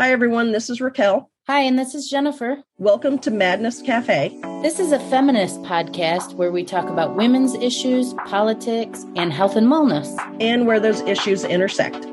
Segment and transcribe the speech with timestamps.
[0.00, 0.52] Hi, everyone.
[0.52, 1.30] This is Raquel.
[1.46, 2.62] Hi, and this is Jennifer.
[2.78, 4.34] Welcome to Madness Cafe.
[4.62, 9.66] This is a feminist podcast where we talk about women's issues, politics, and health and
[9.66, 10.08] wellness,
[10.40, 12.06] and where those issues intersect.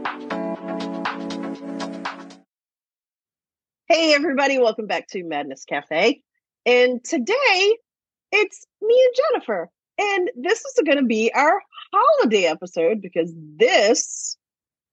[3.86, 4.60] Hey, everybody.
[4.60, 6.22] Welcome back to Madness Cafe.
[6.66, 7.78] And today
[8.34, 9.70] it's me and Jennifer.
[9.98, 11.62] And this is going to be our
[11.94, 14.36] holiday episode because this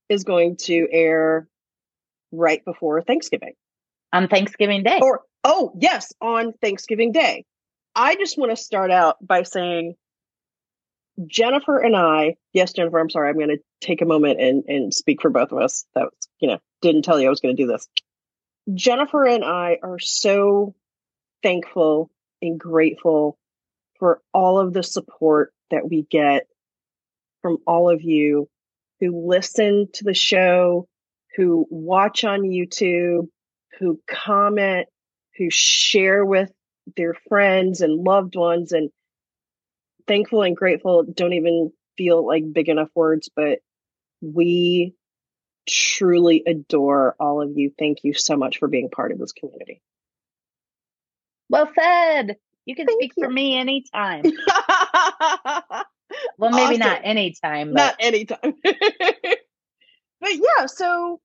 [0.08, 1.48] is going to air
[2.36, 3.54] right before Thanksgiving
[4.12, 5.00] on Thanksgiving Day.
[5.02, 7.44] Or, oh, yes, on Thanksgiving Day.
[7.94, 9.94] I just want to start out by saying
[11.26, 14.94] Jennifer and I, yes, Jennifer, I'm sorry, I'm going to take a moment and, and
[14.94, 15.84] speak for both of us.
[15.94, 17.88] That was, you know, didn't tell you I was going to do this.
[18.72, 20.74] Jennifer and I are so
[21.42, 23.38] thankful and grateful
[23.98, 26.46] for all of the support that we get
[27.42, 28.48] from all of you
[29.00, 30.88] who listen to the show,
[31.36, 33.28] who watch on YouTube,
[33.78, 34.88] who comment,
[35.36, 36.50] who share with
[36.96, 38.90] their friends and loved ones and
[40.06, 43.60] thankful and grateful don't even feel like big enough words, but
[44.20, 44.94] we
[45.66, 47.72] truly adore all of you.
[47.78, 49.80] Thank you so much for being part of this community.
[51.48, 52.36] Well said.
[52.66, 53.24] You can Thank speak you.
[53.24, 54.22] for me anytime.
[56.38, 56.78] well, maybe awesome.
[56.78, 57.74] not anytime.
[57.74, 57.76] But...
[57.76, 58.54] Not anytime.
[58.62, 61.20] but yeah, so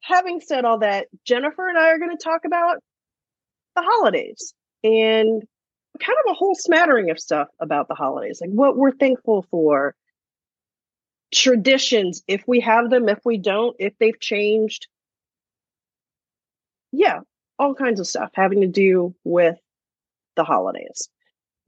[0.00, 2.78] having said all that, Jennifer and I are going to talk about
[3.76, 5.42] the holidays and
[6.00, 9.94] kind of a whole smattering of stuff about the holidays, like what we're thankful for,
[11.32, 14.88] traditions, if we have them, if we don't, if they've changed.
[16.92, 17.20] Yeah,
[17.58, 19.56] all kinds of stuff having to do with
[20.36, 21.08] the holidays.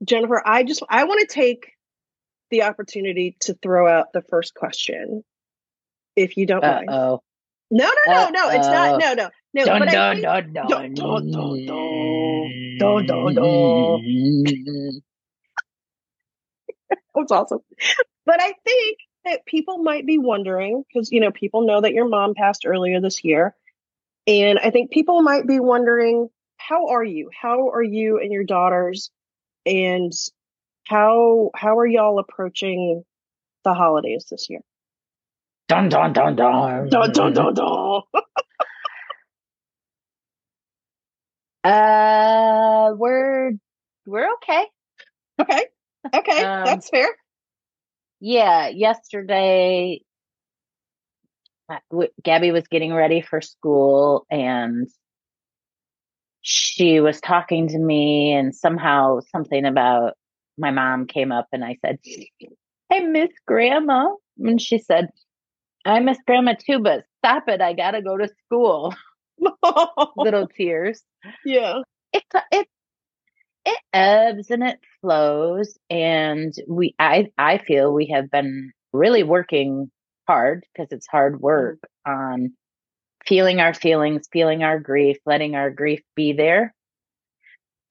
[0.03, 1.71] Jennifer, I just I want to take
[2.49, 5.23] the opportunity to throw out the first question,
[6.15, 6.85] if you don't Uh-oh.
[6.85, 7.19] mind.
[7.73, 8.49] No, no, no, no.
[8.51, 8.93] It's not.
[8.93, 9.65] Uh, no, no, no.
[9.65, 15.01] Dun, but dun, I think, dun, dun, dun, dun, dun, dun, dun.
[17.15, 17.59] That's awesome.
[18.27, 22.07] But I think that people might be wondering because you know people know that your
[22.07, 23.55] mom passed earlier this year,
[24.27, 27.29] and I think people might be wondering how are you?
[27.39, 29.09] How are you and your daughters,
[29.65, 30.13] and
[30.87, 33.03] how how are y'all approaching
[33.63, 34.61] the holidays this year?
[35.73, 36.89] Dun dun dun dun.
[36.89, 38.01] Dun dun dun dun.
[41.63, 43.53] uh we're
[44.05, 44.65] we're okay.
[45.41, 45.65] Okay.
[46.15, 46.43] Okay.
[46.43, 47.07] Um, That's fair.
[48.19, 50.01] Yeah, yesterday
[51.67, 51.79] uh,
[52.21, 54.87] Gabby was getting ready for school and
[56.43, 60.13] she was talking to me and somehow something about
[60.55, 61.97] my mom came up and I said,
[62.91, 64.09] I miss grandma.
[64.37, 65.09] And she said,
[65.85, 67.61] I miss grandma too, but stop it.
[67.61, 68.93] I gotta go to school.
[70.17, 71.01] Little tears.
[71.45, 71.81] Yeah.
[72.13, 72.67] It it
[73.65, 79.89] it ebbs and it flows and we I I feel we have been really working
[80.27, 82.11] hard because it's hard work mm-hmm.
[82.11, 82.53] on
[83.25, 86.73] feeling our feelings, feeling our grief, letting our grief be there.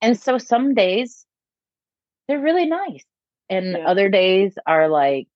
[0.01, 1.25] And so some days
[2.29, 3.05] they're really nice
[3.49, 3.87] and yeah.
[3.87, 5.29] other days are like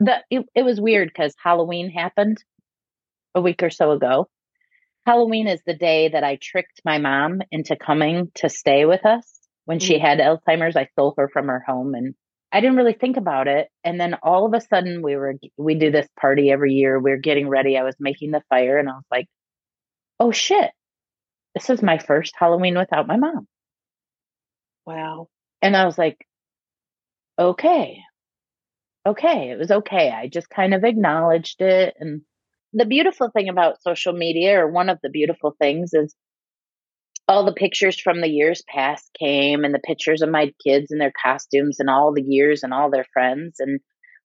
[0.00, 2.42] the it, it was weird because Halloween happened
[3.34, 4.28] a week or so ago.
[5.06, 9.24] Halloween is the day that I tricked my mom into coming to stay with us
[9.64, 10.04] when she mm-hmm.
[10.04, 10.76] had Alzheimer's.
[10.76, 12.14] I stole her from her home and
[12.52, 13.68] I didn't really think about it.
[13.84, 16.98] And then all of a sudden we were, we do this party every year.
[16.98, 17.76] We are getting ready.
[17.76, 19.26] I was making the fire and I was like,
[20.18, 20.70] oh shit,
[21.54, 23.46] this is my first Halloween without my mom.
[24.86, 25.28] Wow.
[25.62, 26.16] And I was like,
[27.38, 28.00] okay,
[29.06, 29.50] okay.
[29.50, 30.10] It was okay.
[30.10, 31.94] I just kind of acknowledged it.
[31.98, 32.22] And
[32.72, 36.14] the beautiful thing about social media, or one of the beautiful things, is
[37.28, 41.00] all the pictures from the years past came and the pictures of my kids and
[41.00, 43.56] their costumes and all the years and all their friends.
[43.58, 43.80] And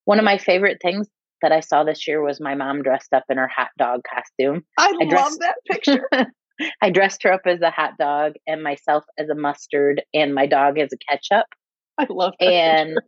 [0.06, 1.08] one of my favorite things
[1.42, 4.64] that I saw this year was my mom dressed up in her hot dog costume.
[4.78, 6.10] I, I dressed, love that picture.
[6.82, 10.46] I dressed her up as a hot dog and myself as a mustard and my
[10.46, 11.48] dog as a ketchup.
[11.98, 12.46] I love that.
[12.46, 13.08] And picture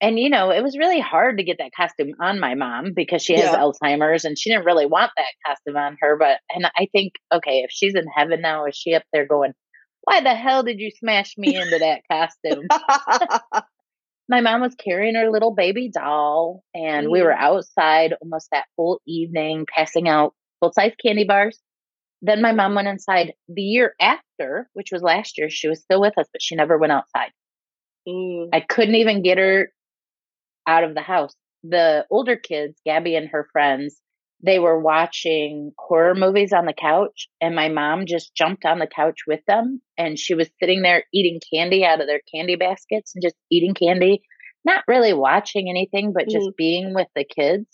[0.00, 3.22] and you know, it was really hard to get that costume on my mom because
[3.22, 3.58] she has yeah.
[3.58, 6.16] Alzheimer's and she didn't really want that costume on her.
[6.16, 9.54] But, and I think, okay, if she's in heaven now, is she up there going,
[10.02, 12.66] why the hell did you smash me into that costume?
[14.28, 17.44] my mom was carrying her little baby doll and mm we were mm-hmm.
[17.44, 21.58] outside almost that whole evening passing out full size candy bars.
[22.22, 25.48] Then my mom went inside the year after, which was last year.
[25.50, 27.30] She was still with us, but she never went outside.
[28.08, 28.48] Mm.
[28.52, 29.68] I couldn't even get her
[30.68, 31.34] out of the house.
[31.64, 34.00] The older kids, Gabby and her friends,
[34.42, 38.86] they were watching horror movies on the couch and my mom just jumped on the
[38.86, 43.14] couch with them and she was sitting there eating candy out of their candy baskets
[43.14, 44.22] and just eating candy
[44.64, 46.56] not really watching anything but just mm.
[46.56, 47.66] being with the kids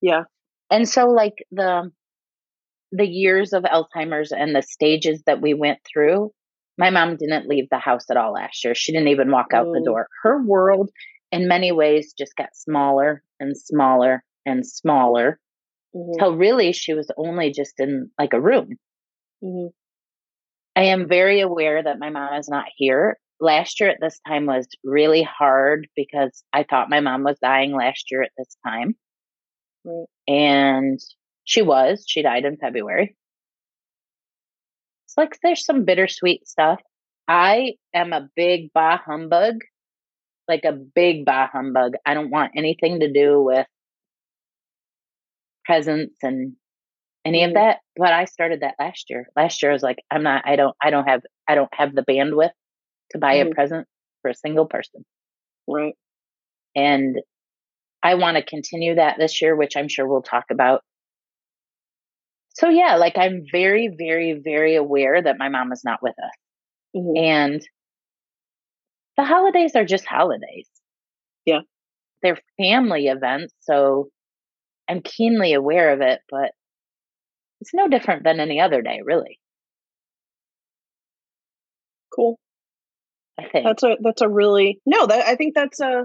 [0.00, 0.22] yeah
[0.70, 1.90] and so like the
[2.92, 6.30] the years of alzheimer's and the stages that we went through
[6.78, 9.66] my mom didn't leave the house at all last year she didn't even walk out
[9.66, 9.74] mm.
[9.74, 10.90] the door her world
[11.32, 15.38] in many ways just got smaller and smaller and smaller
[15.94, 16.18] mm-hmm.
[16.18, 18.76] till really she was only just in like a room.
[19.42, 19.68] Mm-hmm.
[20.76, 23.18] I am very aware that my mom is not here.
[23.40, 27.74] Last year at this time was really hard because I thought my mom was dying
[27.74, 28.94] last year at this time.
[29.84, 30.06] Right.
[30.28, 31.00] And
[31.44, 32.04] she was.
[32.06, 33.16] She died in February.
[35.06, 36.80] It's like there's some bittersweet stuff.
[37.28, 39.56] I am a big bah humbug,
[40.48, 41.92] like a big bah humbug.
[42.04, 43.66] I don't want anything to do with
[45.64, 46.54] presents and
[47.24, 47.58] any of mm-hmm.
[47.58, 47.78] that.
[47.96, 49.28] But I started that last year.
[49.36, 51.94] Last year I was like, I'm not, I don't, I don't have, I don't have
[51.94, 52.50] the bandwidth
[53.10, 53.52] to buy mm-hmm.
[53.52, 53.86] a present
[54.22, 55.04] for a single person.
[55.66, 55.94] Right.
[56.74, 57.16] And
[58.02, 60.82] I want to continue that this year, which I'm sure we'll talk about.
[62.54, 66.30] So yeah, like I'm very, very, very aware that my mom is not with us.
[66.96, 67.16] Mm-hmm.
[67.16, 67.68] And
[69.16, 70.68] the holidays are just holidays.
[71.44, 71.60] Yeah.
[72.22, 73.54] They're family events.
[73.60, 74.08] So
[74.88, 76.52] I'm keenly aware of it, but
[77.60, 79.38] it's no different than any other day, really.
[82.14, 82.38] Cool.
[83.38, 85.06] I think that's a that's a really no.
[85.06, 86.04] That I think that's a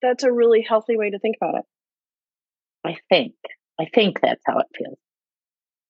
[0.00, 1.64] that's a really healthy way to think about it.
[2.84, 3.34] I think
[3.78, 4.98] I think that's how it feels.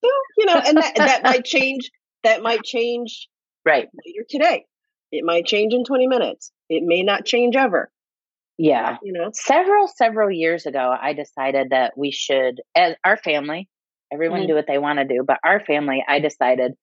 [0.03, 1.89] Well, you know, and that that might change.
[2.23, 3.29] That might change
[3.65, 4.65] right later today.
[5.11, 6.51] It might change in twenty minutes.
[6.69, 7.89] It may not change ever.
[8.59, 8.97] Yeah.
[9.01, 13.69] You know, several, several years ago, I decided that we should, as our family,
[14.11, 14.47] everyone mm-hmm.
[14.49, 16.73] do what they want to do, but our family, I decided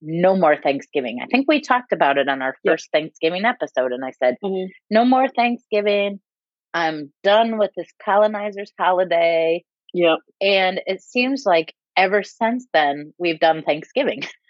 [0.00, 1.18] no more Thanksgiving.
[1.22, 3.02] I think we talked about it on our first yep.
[3.02, 3.92] Thanksgiving episode.
[3.92, 4.70] And I said, mm-hmm.
[4.90, 6.20] no more Thanksgiving.
[6.72, 9.62] I'm done with this colonizers holiday.
[9.92, 10.18] Yep.
[10.40, 14.22] And it seems like ever since then, we've done Thanksgiving.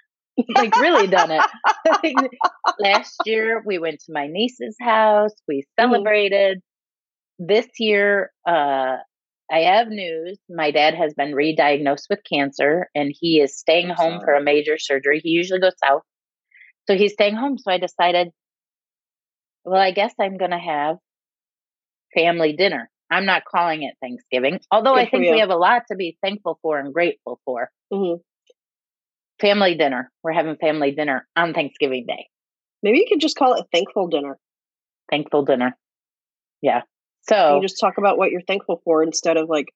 [0.55, 2.31] like really done it.
[2.79, 5.33] Last year we went to my niece's house.
[5.49, 5.83] We mm-hmm.
[5.83, 6.61] celebrated
[7.39, 8.97] this year, uh,
[9.51, 10.39] I have news.
[10.49, 14.25] My dad has been re-diagnosed with cancer and he is staying home Sorry.
[14.25, 15.21] for a major surgery.
[15.23, 16.03] He usually goes south.
[16.89, 17.59] So he's staying home.
[17.59, 18.29] So I decided,
[19.65, 20.97] well, I guess I'm going to have
[22.15, 22.91] family dinner.
[23.11, 26.19] I'm not calling it Thanksgiving, although Good I think we have a lot to be
[26.23, 27.71] thankful for and grateful for.
[27.93, 28.21] Mm-hmm.
[29.41, 30.11] Family dinner.
[30.23, 32.27] We're having family dinner on Thanksgiving Day.
[32.83, 34.39] Maybe you could just call it thankful dinner.
[35.11, 35.77] Thankful dinner.
[36.63, 36.83] Yeah.
[37.29, 39.67] So you just talk about what you're thankful for instead of like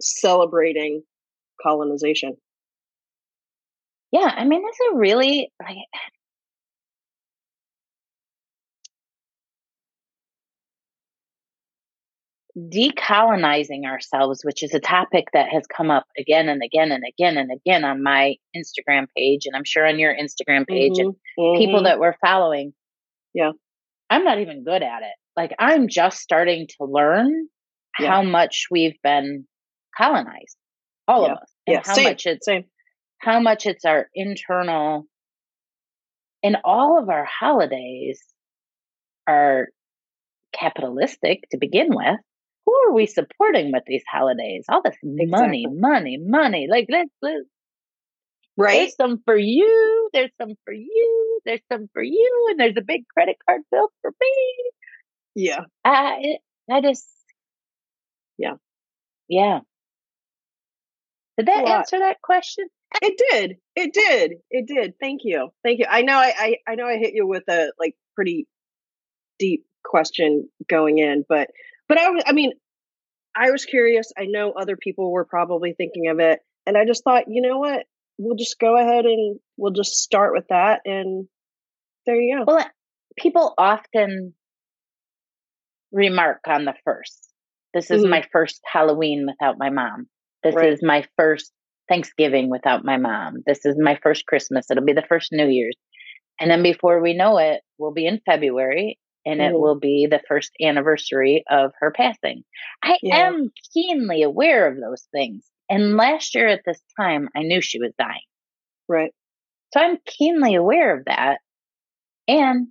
[0.00, 1.02] celebrating
[1.62, 2.34] colonization.
[4.12, 5.76] Yeah, I mean, it's a really like
[12.58, 17.36] decolonizing ourselves, which is a topic that has come up again and again and again
[17.36, 21.14] and again on my Instagram page, and I'm sure on your Instagram page mm-hmm, and
[21.38, 21.58] mm-hmm.
[21.58, 22.72] people that we're following.
[23.34, 23.52] Yeah.
[24.10, 27.46] I'm not even good at it like I'm just starting to learn
[27.98, 28.08] yeah.
[28.08, 29.46] how much we've been
[29.96, 30.56] colonized,
[31.06, 31.32] all yeah.
[31.32, 31.82] of us, and yeah.
[31.86, 32.64] how same, much it's same.
[33.18, 35.06] how much it's our internal,
[36.42, 38.20] and all of our holidays
[39.28, 39.68] are
[40.52, 42.18] capitalistic to begin with.
[42.68, 44.66] Who are we supporting with these holidays?
[44.68, 45.26] All this exactly.
[45.26, 46.66] money, money, money.
[46.70, 47.46] Like let's let's
[48.58, 48.74] Right.
[48.74, 50.10] There's some for you.
[50.12, 51.40] There's some for you.
[51.46, 52.48] There's some for you.
[52.50, 54.70] And there's a big credit card bill for me.
[55.34, 55.60] Yeah.
[55.82, 56.36] I
[56.70, 57.08] I just
[58.36, 58.56] yeah.
[59.28, 59.60] Yeah.
[61.38, 62.66] Did that answer that question?
[63.00, 63.56] It did.
[63.76, 64.32] It did.
[64.50, 64.94] It did.
[65.00, 65.48] Thank you.
[65.64, 65.86] Thank you.
[65.88, 68.46] I know I, I, I know I hit you with a like pretty
[69.38, 71.48] deep question going in, but
[71.88, 72.52] but I I mean,
[73.38, 74.12] I was curious.
[74.18, 76.40] I know other people were probably thinking of it.
[76.66, 77.84] And I just thought, you know what?
[78.18, 81.28] We'll just go ahead and we'll just start with that and
[82.04, 82.44] there you go.
[82.46, 82.66] Well,
[83.16, 84.34] people often
[85.92, 87.28] remark on the first.
[87.74, 88.10] This is mm-hmm.
[88.10, 90.08] my first Halloween without my mom.
[90.42, 90.72] This right.
[90.72, 91.52] is my first
[91.88, 93.42] Thanksgiving without my mom.
[93.46, 94.66] This is my first Christmas.
[94.70, 95.76] It'll be the first New Year's.
[96.40, 98.98] And then before we know it, we'll be in February
[99.28, 99.54] and mm-hmm.
[99.54, 102.42] it will be the first anniversary of her passing.
[102.82, 103.28] I yeah.
[103.28, 105.44] am keenly aware of those things.
[105.68, 108.26] And last year at this time, I knew she was dying.
[108.88, 109.12] Right.
[109.74, 111.38] So I'm keenly aware of that.
[112.26, 112.68] And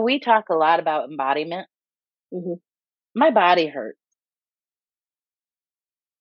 [0.00, 1.68] we talk a lot about embodiment
[2.32, 2.54] Mm-hmm.
[3.14, 3.98] My body hurts.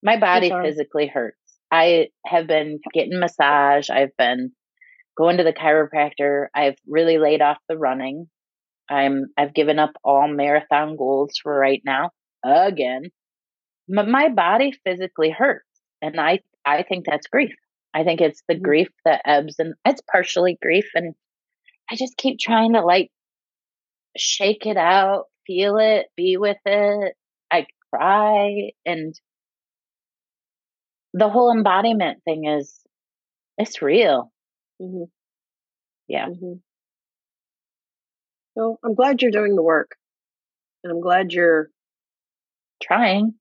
[0.04, 1.38] My body physically hurts.
[1.72, 3.90] I have been getting massage.
[3.90, 4.52] I've been
[5.18, 6.48] going to the chiropractor.
[6.54, 8.28] I've really laid off the running.
[8.92, 12.12] I'm I've given up all marathon goals for right now
[12.44, 13.04] again.
[13.88, 15.66] But my body physically hurts
[16.02, 17.54] and I I think that's grief.
[17.94, 18.64] I think it's the mm-hmm.
[18.64, 21.14] grief that ebbs and it's partially grief and
[21.90, 23.10] I just keep trying to like
[24.18, 27.14] shake it out, feel it, be with it.
[27.52, 29.14] I cry and
[31.14, 32.78] the whole embodiment thing is
[33.58, 34.32] it's real.
[34.82, 35.04] Mm-hmm.
[36.08, 36.28] Yeah.
[36.28, 36.54] Mm-hmm.
[38.56, 39.92] Well, I'm glad you're doing the work.
[40.84, 41.70] And I'm glad you're
[42.82, 43.36] trying.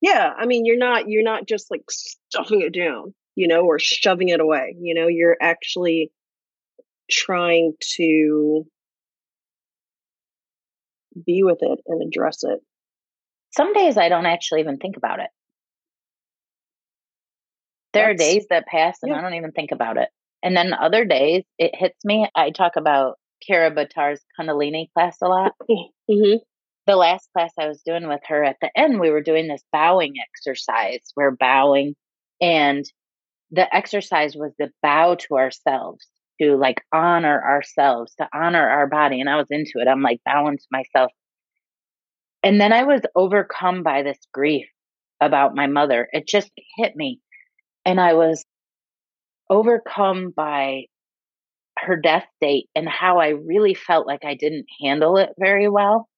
[0.00, 3.78] Yeah, I mean, you're not you're not just like stuffing it down, you know, or
[3.78, 4.76] shoving it away.
[4.78, 6.12] You know, you're actually
[7.10, 8.66] trying to
[11.24, 12.60] be with it and address it.
[13.56, 15.30] Some days I don't actually even think about it.
[17.92, 19.18] There That's, are days that pass and yeah.
[19.18, 20.08] I don't even think about it.
[20.42, 22.28] And then other days it hits me.
[22.34, 25.52] I talk about Kara Batar's Kundalini class a lot.
[25.70, 26.36] Mm-hmm.
[26.86, 29.64] The last class I was doing with her at the end, we were doing this
[29.72, 31.00] bowing exercise.
[31.16, 31.94] We're bowing,
[32.40, 32.84] and
[33.50, 36.06] the exercise was to bow to ourselves,
[36.42, 39.20] to like honor ourselves, to honor our body.
[39.20, 39.88] And I was into it.
[39.88, 41.10] I'm like bowing to myself.
[42.42, 44.66] And then I was overcome by this grief
[45.20, 46.08] about my mother.
[46.12, 47.20] It just hit me.
[47.86, 48.44] And I was
[49.48, 50.84] overcome by
[51.84, 56.08] her death date and how I really felt like I didn't handle it very well.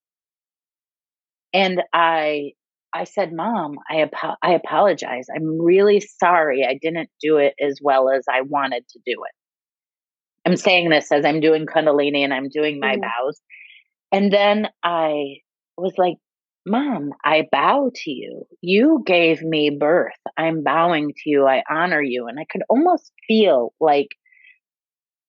[1.53, 2.53] And I
[2.93, 5.27] I said, "Mom, I apo- I apologize.
[5.35, 9.35] I'm really sorry I didn't do it as well as I wanted to do it."
[10.47, 13.03] I'm saying this as I'm doing kundalini and I'm doing my mm.
[13.03, 13.41] bows.
[14.13, 15.39] And then I
[15.77, 16.17] was like,
[16.65, 18.45] Mom, I bow to you.
[18.61, 20.19] You gave me birth.
[20.37, 21.47] I'm bowing to you.
[21.47, 22.27] I honor you.
[22.27, 24.09] And I could almost feel like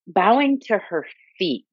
[0.07, 1.05] bowing to her
[1.37, 1.65] feet.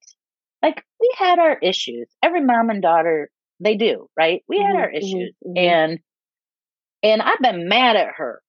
[0.62, 2.08] Like we had our issues.
[2.22, 4.42] Every mom and daughter, they do, right?
[4.48, 5.34] We had mm-hmm, our mm-hmm, issues.
[5.46, 5.58] Mm-hmm.
[5.58, 5.98] And
[7.02, 8.40] and I've been mad at her.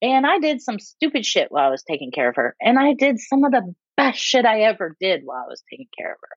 [0.00, 2.56] And I did some stupid shit while I was taking care of her.
[2.60, 5.86] And I did some of the best shit I ever did while I was taking
[5.96, 6.36] care of her.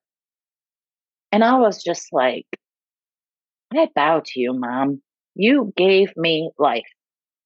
[1.32, 2.46] And I was just like,
[3.74, 5.02] I bow to you, mom.
[5.34, 6.86] You gave me life.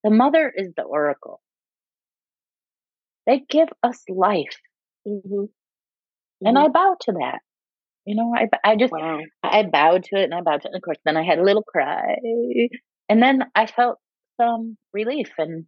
[0.04, 1.40] The mother is the oracle.
[3.26, 4.59] They give us life.
[5.07, 5.35] Mm-hmm.
[5.35, 6.47] Mm-hmm.
[6.47, 7.40] And I bow to that.
[8.07, 9.21] You know, I, I just, wow.
[9.42, 10.71] I bowed to it and I bowed to it.
[10.73, 12.16] And of course, then I had a little cry.
[13.09, 13.99] And then I felt
[14.40, 15.30] some relief.
[15.37, 15.66] And,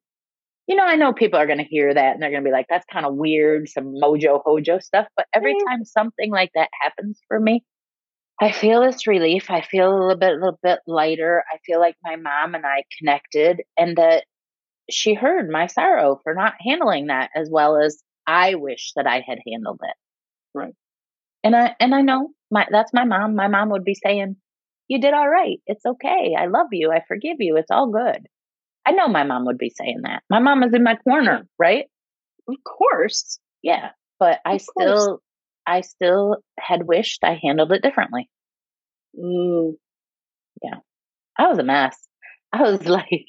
[0.66, 2.52] you know, I know people are going to hear that and they're going to be
[2.52, 5.06] like, that's kind of weird, some mojo hojo stuff.
[5.16, 7.64] But every time something like that happens for me,
[8.40, 9.50] I feel this relief.
[9.50, 11.44] I feel a little bit, a little bit lighter.
[11.52, 14.24] I feel like my mom and I connected and that
[14.90, 19.22] she heard my sorrow for not handling that as well as I wish that I
[19.26, 19.96] had handled it.
[20.54, 20.74] Right.
[21.44, 23.34] And I and I know my that's my mom.
[23.34, 24.36] My mom would be saying,
[24.88, 25.60] "You did all right.
[25.66, 26.34] It's okay.
[26.38, 26.90] I love you.
[26.92, 27.56] I forgive you.
[27.56, 28.26] It's all good."
[28.84, 30.22] I know my mom would be saying that.
[30.28, 31.86] My mom is in my corner, right?
[32.48, 33.38] Of course.
[33.62, 35.20] Yeah, but I still
[35.66, 38.28] I still had wished I handled it differently.
[39.18, 39.74] Mm.
[40.62, 40.78] Yeah.
[41.38, 41.96] I was a mess.
[42.52, 43.26] I was like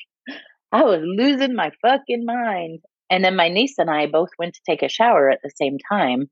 [0.72, 2.80] I was losing my fucking mind.
[3.14, 5.78] And then my niece and I both went to take a shower at the same
[5.88, 6.32] time.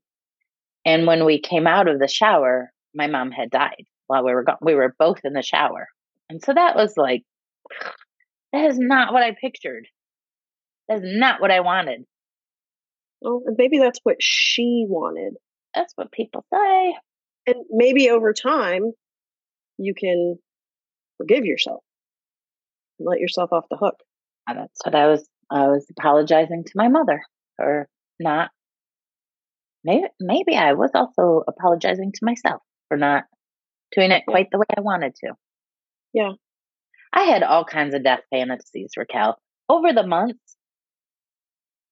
[0.84, 4.42] And when we came out of the shower, my mom had died while we were
[4.42, 4.56] gone.
[4.60, 5.86] We were both in the shower.
[6.28, 7.22] And so that was like,
[8.52, 9.86] that is not what I pictured.
[10.88, 12.02] That's not what I wanted.
[13.20, 15.34] Well, maybe that's what she wanted.
[15.76, 16.96] That's what people say.
[17.46, 18.90] And maybe over time,
[19.78, 20.36] you can
[21.18, 21.84] forgive yourself
[22.98, 24.02] and let yourself off the hook.
[24.48, 27.22] Ah, that's what I was I was apologizing to my mother
[27.56, 28.50] for not.
[29.84, 33.24] Maybe maybe I was also apologizing to myself for not
[33.94, 35.32] doing it quite the way I wanted to.
[36.14, 36.32] Yeah.
[37.12, 39.36] I had all kinds of death fantasies, Raquel.
[39.68, 40.56] Over the months,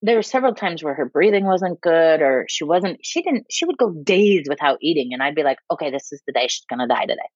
[0.02, 3.66] there were several times where her breathing wasn't good or she wasn't she didn't she
[3.66, 6.64] would go days without eating and I'd be like, "Okay, this is the day she's
[6.70, 7.28] going to die today."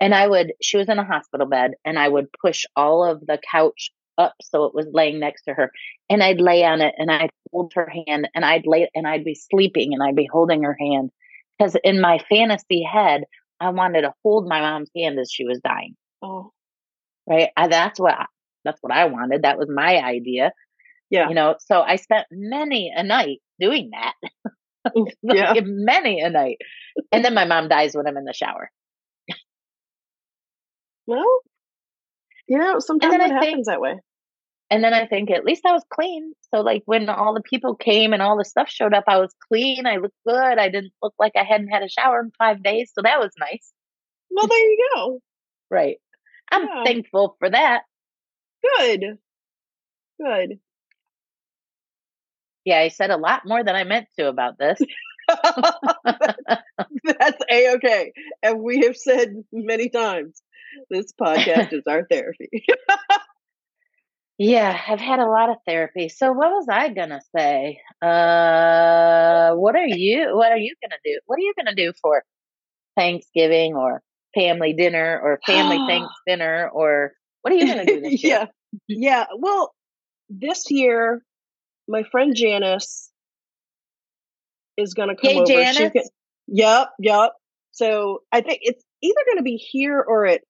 [0.00, 3.20] And I would she was in a hospital bed and I would push all of
[3.26, 5.70] the couch up so it was laying next to her
[6.10, 9.24] and I'd lay on it and I'd hold her hand and I'd lay and I'd
[9.24, 11.10] be sleeping and I'd be holding her hand
[11.58, 13.24] because in my fantasy head
[13.60, 15.94] I wanted to hold my mom's hand as she was dying.
[16.20, 16.52] Oh,
[17.28, 17.50] right.
[17.56, 18.14] I, that's what
[18.64, 19.42] that's what I wanted.
[19.42, 20.52] That was my idea.
[21.10, 21.28] Yeah.
[21.28, 24.14] You know, so I spent many a night doing that.
[24.94, 25.54] like yeah.
[25.62, 26.58] Many a night.
[27.12, 28.70] And then my mom dies when I'm in the shower.
[31.06, 31.40] well,
[32.46, 33.96] you know, sometimes it I happens think, that way.
[34.70, 36.32] And then I think at least I was clean.
[36.54, 39.34] So like when all the people came and all the stuff showed up, I was
[39.48, 39.86] clean.
[39.86, 40.58] I looked good.
[40.58, 42.90] I didn't look like I hadn't had a shower in five days.
[42.94, 43.72] So that was nice.
[44.30, 45.20] Well, there you go.
[45.70, 45.96] right.
[46.50, 46.84] I'm yeah.
[46.84, 47.82] thankful for that.
[48.78, 49.18] Good.
[50.20, 50.58] Good.
[52.64, 54.78] Yeah, I said a lot more than I meant to about this.
[55.28, 55.42] That's
[57.50, 58.12] a okay.
[58.42, 60.42] And we have said many times
[60.90, 62.48] this podcast is our therapy.
[64.38, 66.08] yeah, I've had a lot of therapy.
[66.08, 67.80] So what was I gonna say?
[68.00, 71.20] Uh what are you what are you gonna do?
[71.26, 72.24] What are you gonna do for
[72.96, 74.02] Thanksgiving or
[74.34, 77.12] family dinner or family thanks dinner or
[77.42, 78.38] what are you gonna do this year?
[78.38, 78.46] Yeah.
[78.88, 79.24] Yeah.
[79.38, 79.74] Well,
[80.30, 81.22] this year
[81.88, 83.10] my friend Janice
[84.76, 85.46] is going to come Yay, over.
[85.46, 85.92] Janice.
[85.92, 86.02] Can,
[86.48, 87.30] yep, yep.
[87.72, 90.42] So I think it's either going to be here or at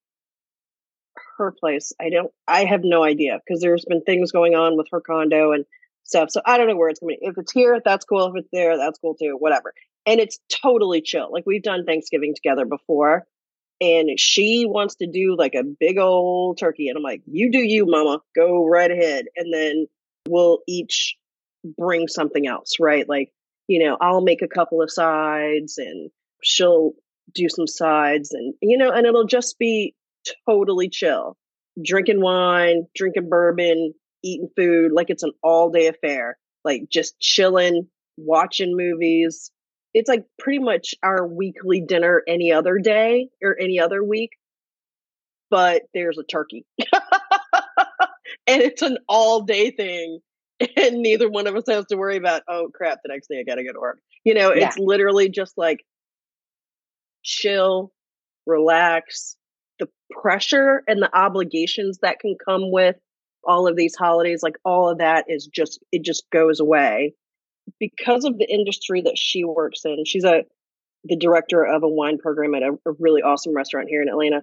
[1.37, 1.93] her place.
[1.99, 2.31] I don't.
[2.47, 5.65] I have no idea because there's been things going on with her condo and
[6.03, 6.29] stuff.
[6.31, 7.17] So I don't know where it's going.
[7.21, 8.27] If it's here, that's cool.
[8.27, 9.35] If it's there, that's cool too.
[9.39, 9.73] Whatever.
[10.05, 11.31] And it's totally chill.
[11.31, 13.25] Like we've done Thanksgiving together before.
[13.81, 16.87] And she wants to do like a big old turkey.
[16.87, 18.21] And I'm like, you do you, mama.
[18.35, 19.25] Go right ahead.
[19.35, 19.87] And then
[20.27, 21.17] we'll each
[21.77, 23.07] bring something else, right?
[23.07, 23.33] Like,
[23.67, 26.11] you know, I'll make a couple of sides and
[26.43, 26.91] she'll
[27.33, 29.95] do some sides and, you know, and it'll just be
[30.47, 31.37] totally chill.
[31.81, 37.87] Drinking wine, drinking bourbon, eating food, like it's an all day affair, like just chilling,
[38.17, 39.51] watching movies.
[39.93, 44.31] It's like pretty much our weekly dinner any other day or any other week,
[45.49, 46.65] but there's a turkey.
[48.47, 50.19] and it's an all day thing
[50.77, 53.43] and neither one of us has to worry about oh crap the next day i
[53.43, 54.67] gotta go to work you know yeah.
[54.67, 55.83] it's literally just like
[57.23, 57.91] chill
[58.45, 59.35] relax
[60.21, 62.95] pressure and the obligations that can come with
[63.43, 67.13] all of these holidays like all of that is just it just goes away
[67.79, 70.43] because of the industry that she works in she's a
[71.05, 74.41] the director of a wine program at a, a really awesome restaurant here in atlanta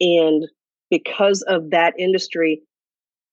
[0.00, 0.48] and
[0.90, 2.62] because of that industry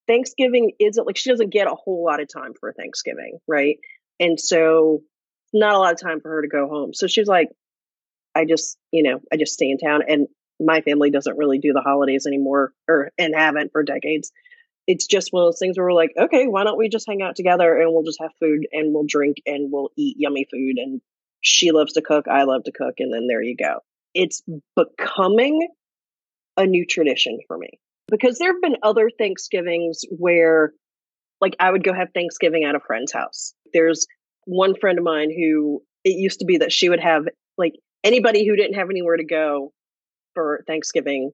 [0.08, 3.78] Thanksgiving isn't like she doesn't get a whole lot of time for Thanksgiving, right?
[4.20, 5.02] And so
[5.54, 6.94] not a lot of time for her to go home.
[6.94, 7.50] So she's like,
[8.34, 10.28] I just, you know, I just stay in town and
[10.60, 14.32] my family doesn't really do the holidays anymore or and haven't for decades.
[14.88, 17.22] It's just one of those things where we're like, okay, why don't we just hang
[17.22, 20.78] out together and we'll just have food and we'll drink and we'll eat yummy food
[20.78, 21.02] and
[21.42, 23.80] she loves to cook, I love to cook, and then there you go.
[24.14, 24.42] It's
[24.76, 25.68] becoming
[26.56, 30.74] a new tradition for me because there have been other Thanksgivings where
[31.40, 33.54] like I would go have Thanksgiving at a friend's house.
[33.74, 34.08] There's
[34.46, 37.26] one friend of mine who it used to be that she would have
[37.58, 39.74] like anybody who didn't have anywhere to go
[40.38, 41.32] for Thanksgiving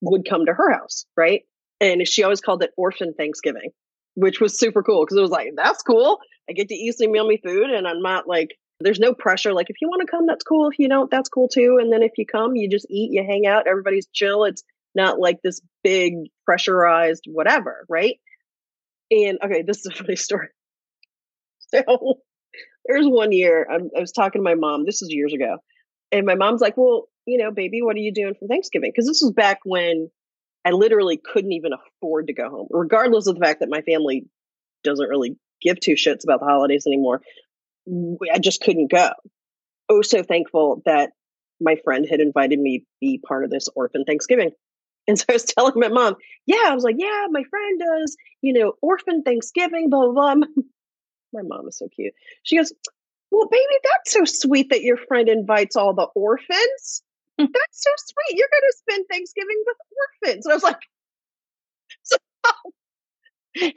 [0.00, 1.42] would come to her house, right?
[1.80, 3.70] And she always called it orphan Thanksgiving,
[4.14, 6.18] which was super cool because it was like, that's cool.
[6.48, 8.48] I get to easily some me food and I'm not like,
[8.80, 9.52] there's no pressure.
[9.52, 10.68] Like, if you want to come, that's cool.
[10.68, 11.78] If you don't, that's cool too.
[11.80, 14.44] And then if you come, you just eat, you hang out, everybody's chill.
[14.44, 14.64] It's
[14.96, 18.16] not like this big pressurized whatever, right?
[19.12, 20.48] And okay, this is a funny story.
[21.68, 22.18] So
[22.86, 24.84] there's one year I'm, i was talking to my mom.
[24.84, 25.58] This is years ago,
[26.10, 29.06] and my mom's like, "Well, you know, baby, what are you doing for Thanksgiving?" Because
[29.06, 30.10] this was back when
[30.64, 34.26] I literally couldn't even afford to go home, regardless of the fact that my family
[34.84, 37.22] doesn't really give two shits about the holidays anymore.
[38.32, 39.10] I just couldn't go.
[39.88, 41.12] Oh, so thankful that
[41.60, 44.50] my friend had invited me be part of this orphan Thanksgiving.
[45.08, 46.14] And so I was telling my mom,
[46.46, 50.46] yeah, I was like, yeah, my friend does, you know, orphan Thanksgiving, blah, blah, blah.
[51.32, 52.12] My mom is so cute.
[52.44, 52.72] She goes,
[53.30, 57.02] well, baby, that's so sweet that your friend invites all the orphans.
[57.46, 58.38] That's so sweet.
[58.38, 59.76] You're going to spend Thanksgiving with
[60.22, 60.46] orphans.
[60.46, 60.80] And I was like,
[62.02, 62.16] so,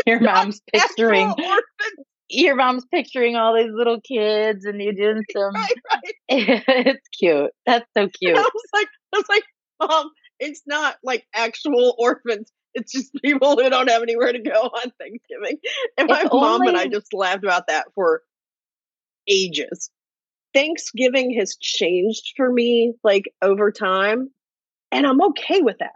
[0.06, 2.08] your mom's picturing orphans.
[2.30, 5.54] Your mom's picturing all these little kids, and you're doing some.
[5.54, 6.14] Right, right.
[6.30, 7.52] it's cute.
[7.66, 8.36] That's so cute.
[8.36, 9.44] And I was like, I was like,
[9.80, 12.52] mom, it's not like actual orphans.
[12.74, 15.58] It's just people who don't have anywhere to go on Thanksgiving.
[15.98, 18.24] And my mom and I just laughed about that for
[19.28, 19.92] ages.
[20.54, 24.30] Thanksgiving has changed for me like over time,
[24.92, 25.92] and I'm okay with that.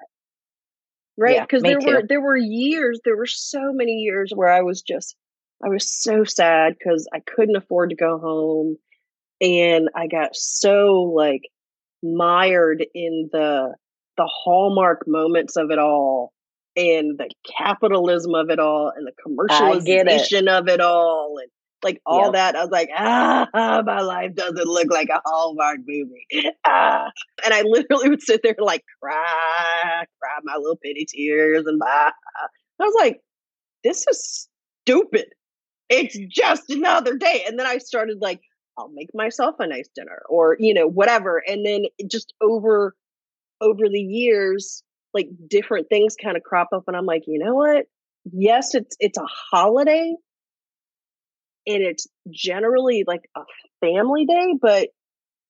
[1.17, 1.41] Right?
[1.41, 1.87] Because yeah, there too.
[1.87, 5.15] were there were years, there were so many years where I was just
[5.63, 8.77] I was so sad because I couldn't afford to go home
[9.41, 11.41] and I got so like
[12.03, 13.73] mired in the
[14.17, 16.33] the hallmark moments of it all
[16.75, 20.47] and the capitalism of it all and the commercialization it.
[20.47, 21.49] of it all and
[21.83, 22.33] like all yep.
[22.33, 22.55] that.
[22.55, 26.27] I was like, ah, my life doesn't look like a Hallmark movie.
[26.65, 27.09] Ah.
[27.45, 31.87] And I literally would sit there like cry, cry my little pity tears and blah.
[32.79, 33.21] I was like,
[33.83, 34.49] this is
[34.83, 35.27] stupid.
[35.89, 37.45] It's just another day.
[37.47, 38.41] And then I started like,
[38.77, 41.41] I'll make myself a nice dinner or, you know, whatever.
[41.47, 42.95] And then just over,
[43.61, 47.55] over the years, like different things kind of crop up and I'm like, you know
[47.55, 47.85] what?
[48.33, 50.13] Yes, it's, it's a holiday
[51.67, 53.41] and it's generally like a
[53.81, 54.89] family day, but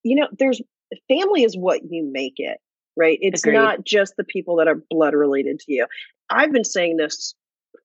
[0.04, 0.62] you know, there's
[1.08, 2.58] family is what you make it,
[2.96, 3.18] right?
[3.22, 3.56] It's Agreed.
[3.56, 5.86] not just the people that are blood related to you.
[6.30, 7.36] I've been saying this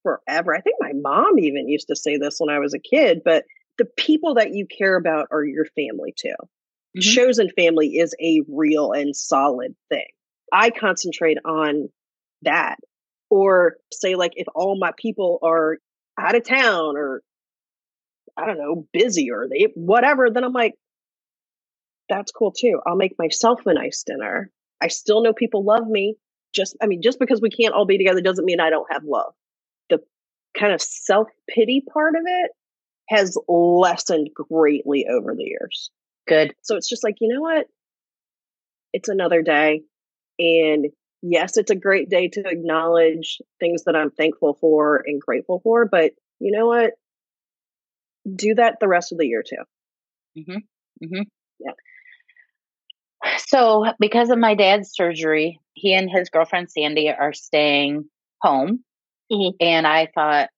[0.02, 0.54] forever.
[0.54, 3.44] I think my mom even used to say this when I was a kid, but
[3.78, 6.34] the people that you care about are your family too.
[6.38, 7.00] Mm-hmm.
[7.00, 10.06] Chosen family is a real and solid thing.
[10.52, 11.88] I concentrate on
[12.42, 12.76] that.
[13.30, 15.78] Or say, like, if all my people are
[16.20, 17.22] out of town or
[18.36, 20.74] I don't know, busy or they whatever, then I'm like,
[22.08, 22.80] that's cool too.
[22.86, 24.50] I'll make myself a nice dinner.
[24.80, 26.16] I still know people love me.
[26.54, 29.04] Just, I mean, just because we can't all be together doesn't mean I don't have
[29.04, 29.32] love.
[29.88, 30.00] The
[30.58, 32.50] kind of self pity part of it
[33.08, 35.90] has lessened greatly over the years.
[36.26, 36.54] Good.
[36.62, 37.66] So it's just like, you know what?
[38.92, 39.82] It's another day.
[40.38, 40.86] And
[41.22, 45.86] yes, it's a great day to acknowledge things that I'm thankful for and grateful for.
[45.86, 46.92] But you know what?
[48.24, 49.62] Do that the rest of the year too.
[50.38, 51.04] Mm-hmm.
[51.04, 51.22] Mm-hmm.
[51.61, 51.72] Yeah.
[53.38, 58.04] So, because of my dad's surgery, he and his girlfriend Sandy are staying
[58.40, 58.85] home.
[59.30, 59.56] Mm-hmm.
[59.61, 60.48] And I thought,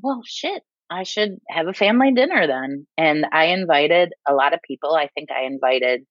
[0.00, 2.86] well, shit, I should have a family dinner then.
[2.96, 4.94] And I invited a lot of people.
[4.94, 6.02] I think I invited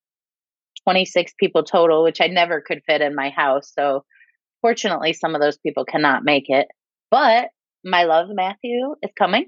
[0.84, 3.72] 26 people total, which I never could fit in my house.
[3.78, 4.04] So,
[4.62, 6.68] fortunately, some of those people cannot make it.
[7.12, 7.50] But
[7.84, 9.46] my love, Matthew, is coming.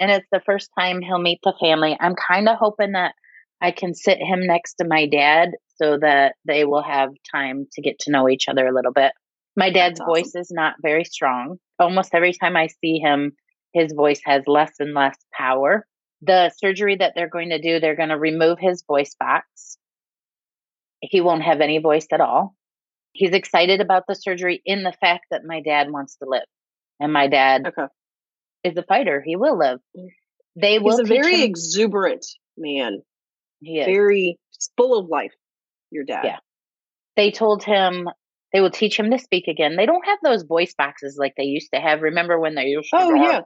[0.00, 1.96] And it's the first time he'll meet the family.
[2.00, 3.14] I'm kind of hoping that
[3.60, 7.82] I can sit him next to my dad so that they will have time to
[7.82, 9.12] get to know each other a little bit.
[9.56, 10.14] My dad's awesome.
[10.14, 11.58] voice is not very strong.
[11.78, 13.32] Almost every time I see him,
[13.74, 15.86] his voice has less and less power.
[16.22, 19.76] The surgery that they're going to do, they're going to remove his voice box.
[21.00, 22.54] He won't have any voice at all.
[23.12, 26.44] He's excited about the surgery in the fact that my dad wants to live.
[27.00, 27.86] And my dad okay.
[28.64, 29.22] Is a fighter.
[29.24, 29.78] He will live.
[29.96, 30.08] Mm.
[30.56, 33.02] They will He's a very him- exuberant man.
[33.60, 33.86] He is.
[33.86, 34.38] Very
[34.76, 35.32] full of life,
[35.90, 36.24] your dad.
[36.24, 36.38] Yeah.
[37.16, 38.08] They told him
[38.52, 39.76] they will teach him to speak again.
[39.76, 42.02] They don't have those voice boxes like they used to have.
[42.02, 43.40] Remember when they used to Oh yeah.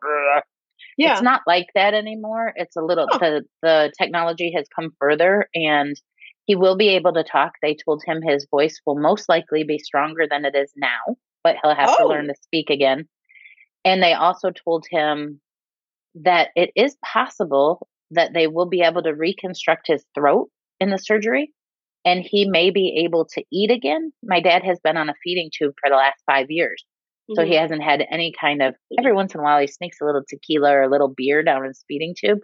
[0.96, 1.12] Yeah.
[1.12, 2.53] It's not like that anymore.
[2.57, 3.18] It's a little oh.
[3.18, 5.96] the the technology has come further and
[6.46, 7.53] he will be able to talk.
[7.62, 11.57] They told him his voice will most likely be stronger than it is now, but
[11.62, 11.96] he'll have oh.
[11.98, 13.09] to learn to speak again.
[13.85, 15.40] And they also told him
[16.23, 20.49] that it is possible that they will be able to reconstruct his throat
[20.81, 21.53] in the surgery
[22.05, 24.12] and he may be able to eat again.
[24.23, 26.85] My dad has been on a feeding tube for the last five years.
[27.31, 27.35] Mm-hmm.
[27.37, 27.62] So he mm-hmm.
[27.62, 30.70] hasn't had any kind of, every once in a while, he sneaks a little tequila
[30.73, 32.40] or a little beer down his feeding tube,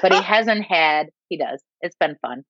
[0.00, 1.62] but he hasn't had, he does.
[1.80, 2.44] It's been fun.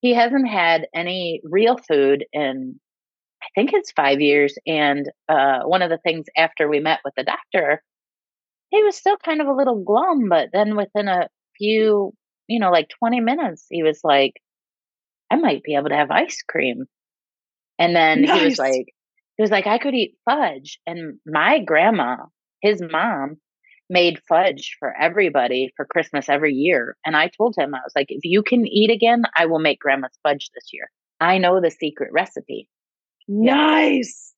[0.00, 2.80] He hasn't had any real food in,
[3.44, 4.56] I think it's five years.
[4.66, 7.82] And uh, one of the things after we met with the doctor,
[8.70, 12.12] he was still kind of a little glum, but then within a few,
[12.48, 14.34] you know, like 20 minutes, he was like,
[15.30, 16.84] I might be able to have ice cream.
[17.78, 18.38] And then nice.
[18.38, 18.86] he was like,
[19.36, 20.78] he was like, I could eat fudge.
[20.86, 22.16] And my grandma,
[22.62, 23.36] his mom,
[23.90, 26.96] made fudge for everybody for Christmas every year.
[27.04, 29.80] And I told him, I was like, if you can eat again, I will make
[29.80, 30.90] grandma's fudge this year.
[31.20, 32.68] I know the secret recipe.
[33.28, 34.32] Nice.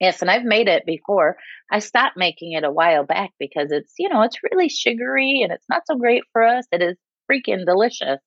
[0.00, 1.36] Yes, and I've made it before.
[1.70, 5.52] I stopped making it a while back because it's, you know, it's really sugary and
[5.52, 6.64] it's not so great for us.
[6.72, 6.96] It is
[7.30, 8.18] freaking delicious.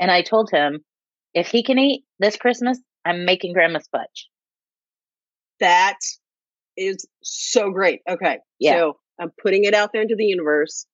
[0.00, 0.80] And I told him,
[1.34, 4.28] if he can eat this Christmas, I'm making grandma's fudge.
[5.60, 5.98] That
[6.76, 8.00] is so great.
[8.08, 8.38] Okay.
[8.58, 8.72] Yeah.
[8.72, 10.86] So I'm putting it out there into the universe.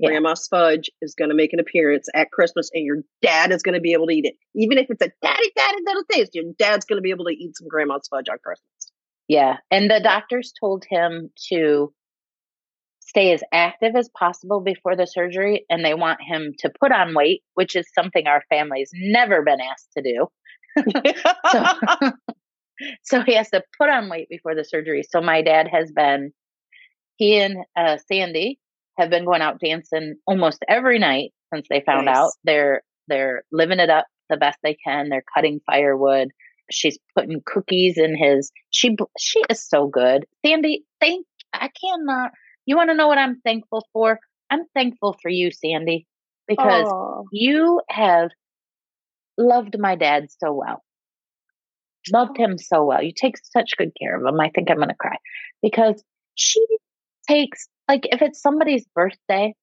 [0.00, 0.08] Yeah.
[0.08, 3.74] Grandma's fudge is going to make an appearance at Christmas and your dad is going
[3.74, 4.34] to be able to eat it.
[4.54, 7.32] Even if it's a daddy, daddy little taste, your dad's going to be able to
[7.32, 8.92] eat some grandma's fudge on Christmas.
[9.28, 9.56] Yeah.
[9.70, 11.92] And the doctors told him to
[13.00, 17.14] stay as active as possible before the surgery and they want him to put on
[17.14, 20.26] weight, which is something our family's never been asked to do.
[21.50, 22.10] so,
[23.02, 25.02] so, he has to put on weight before the surgery.
[25.08, 26.32] So my dad has been,
[27.16, 28.58] he and uh, Sandy
[28.98, 32.16] have been going out dancing almost every night since they found nice.
[32.16, 32.30] out.
[32.44, 35.08] They're they're living it up the best they can.
[35.08, 36.28] They're cutting firewood
[36.72, 42.30] she's putting cookies in his she she is so good sandy thank i cannot
[42.66, 44.18] you want to know what i'm thankful for
[44.50, 46.06] i'm thankful for you sandy
[46.48, 47.24] because Aww.
[47.32, 48.30] you have
[49.38, 50.82] loved my dad so well
[52.12, 54.88] loved him so well you take such good care of him i think i'm going
[54.88, 55.16] to cry
[55.62, 56.02] because
[56.34, 56.64] she
[57.28, 59.54] takes, like, if it's somebody's birthday,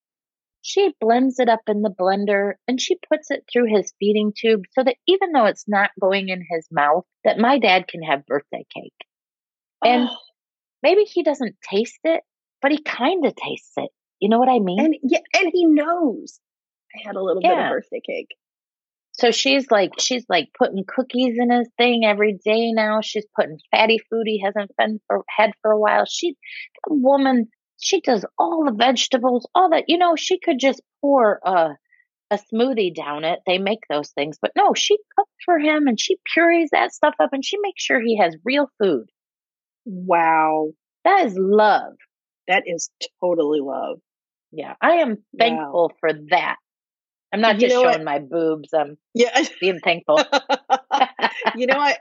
[0.62, 4.64] she blends it up in the blender and she puts it through his feeding tube
[4.74, 8.26] so that even though it's not going in his mouth, that my dad can have
[8.26, 8.94] birthday cake.
[9.84, 10.18] And oh.
[10.84, 12.22] maybe he doesn't taste it,
[12.62, 13.90] but he kind of tastes it.
[14.20, 14.80] You know what I mean?
[14.80, 16.40] And yeah, and he knows
[16.94, 17.56] I had a little yeah.
[17.56, 18.36] bit of birthday cake.
[19.20, 23.02] So she's like, she's like putting cookies in his thing every day now.
[23.02, 26.06] She's putting fatty food he hasn't been for, had for a while.
[26.06, 26.36] She,
[26.88, 29.86] the woman, she does all the vegetables, all that.
[29.88, 31.72] You know, she could just pour a
[32.32, 33.40] a smoothie down it.
[33.46, 37.16] They make those things, but no, she cooks for him and she purees that stuff
[37.20, 39.10] up and she makes sure he has real food.
[39.86, 40.70] Wow,
[41.06, 41.94] that is love.
[42.48, 44.00] That is totally love.
[44.52, 45.96] Yeah, I am thankful wow.
[46.00, 46.58] for that.
[47.32, 48.04] I'm not you just showing what?
[48.04, 48.70] my boobs.
[48.74, 49.44] I'm yeah.
[49.62, 50.20] being thankful.
[51.56, 51.98] you know what?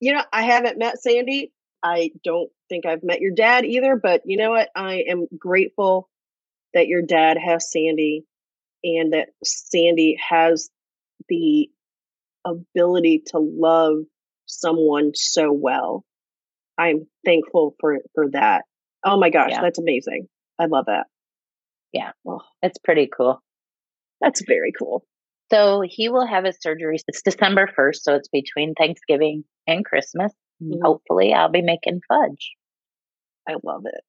[0.00, 1.52] You know, I haven't met Sandy.
[1.82, 4.68] I don't think I've met your dad either, but you know what?
[4.74, 6.08] I am grateful
[6.74, 8.24] that your dad has Sandy
[8.84, 10.70] and that Sandy has
[11.28, 11.70] the
[12.44, 13.98] ability to love
[14.46, 16.04] someone so well.
[16.76, 18.64] I'm thankful for for that.
[19.04, 19.62] Oh my gosh, yeah.
[19.62, 20.28] that's amazing.
[20.58, 21.06] I love that.
[21.92, 22.12] Yeah.
[22.24, 23.40] Well, it's pretty cool.
[24.20, 25.04] That's very cool.
[25.50, 26.98] So he will have his surgery.
[27.06, 27.96] It's December 1st.
[28.02, 30.32] So it's between Thanksgiving and Christmas.
[30.62, 30.80] Mm-hmm.
[30.82, 32.52] Hopefully I'll be making fudge.
[33.48, 34.02] I love it.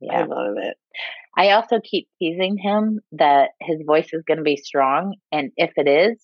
[0.00, 0.20] Yeah.
[0.20, 0.76] I love it.
[1.36, 5.16] I also keep teasing him that his voice is going to be strong.
[5.32, 6.18] And if it is,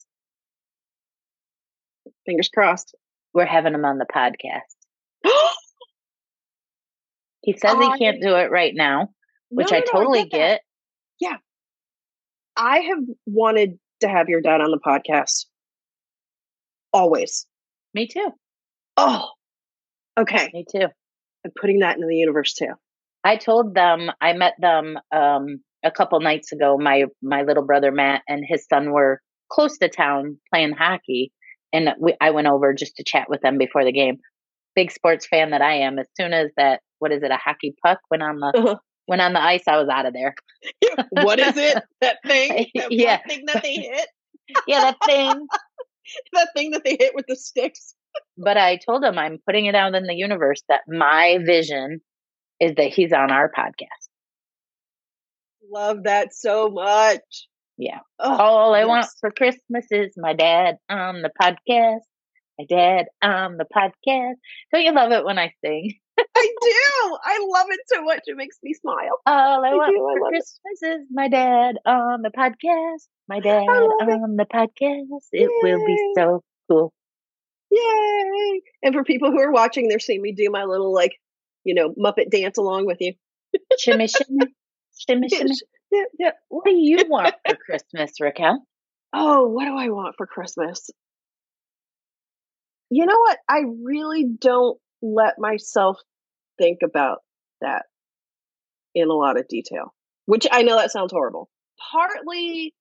[2.26, 2.94] fingers crossed,
[3.32, 4.60] we're having him on the podcast.
[7.42, 9.08] he says he can't do it right now,
[9.48, 10.60] which no, I totally get, get.
[11.20, 11.36] Yeah.
[12.60, 15.46] I have wanted to have your dad on the podcast
[16.92, 17.46] always.
[17.94, 18.28] Me too.
[18.98, 19.28] Oh,
[20.18, 20.50] okay.
[20.52, 20.86] Me too.
[21.44, 22.72] I'm putting that into the universe too.
[23.24, 26.76] I told them I met them um, a couple nights ago.
[26.78, 29.20] My my little brother Matt and his son were
[29.50, 31.32] close to town playing hockey,
[31.72, 34.18] and we, I went over just to chat with them before the game.
[34.74, 35.98] Big sports fan that I am.
[35.98, 38.76] As soon as that, what is it, a hockey puck went on the uh-huh.
[39.10, 40.34] Went on the ice, I was out of there.
[41.10, 41.82] what is it?
[42.00, 42.66] That thing?
[42.74, 44.08] That yeah, thing that they hit.
[44.66, 45.46] yeah, that thing.
[46.32, 47.94] that thing that they hit with the sticks.
[48.38, 52.00] but I told him I'm putting it out in the universe that my vision
[52.60, 54.08] is that he's on our podcast.
[55.72, 57.48] Love that so much.
[57.76, 58.00] Yeah.
[58.20, 58.88] Oh, All I yes.
[58.88, 62.00] want for Christmas is my dad on the podcast.
[62.58, 64.34] My dad on the podcast.
[64.72, 65.94] Don't you love it when I sing?
[66.36, 67.18] I do.
[67.24, 68.20] I love it so much.
[68.26, 69.18] It makes me smile.
[69.26, 69.98] All I, I want do.
[69.98, 70.86] for I Christmas it.
[71.02, 73.06] is my dad on the podcast.
[73.28, 74.36] My dad on it.
[74.36, 75.26] the podcast.
[75.32, 75.74] It Yay.
[75.74, 76.92] will be so cool.
[77.70, 78.60] Yay!
[78.82, 81.12] And for people who are watching, they're seeing me do my little like,
[81.64, 83.14] you know, Muppet dance along with you.
[83.78, 84.46] shimmy, shimmy,
[84.98, 85.50] shimmy, shimmy.
[85.92, 86.30] Yeah, yeah.
[86.48, 88.64] What do you want for Christmas, Raquel?
[89.12, 90.90] Oh, what do I want for Christmas?
[92.90, 93.38] You know what?
[93.48, 95.98] I really don't let myself
[96.58, 97.18] think about
[97.60, 97.86] that
[98.94, 99.94] in a lot of detail,
[100.26, 101.48] which I know that sounds horrible.
[101.92, 102.74] Partly,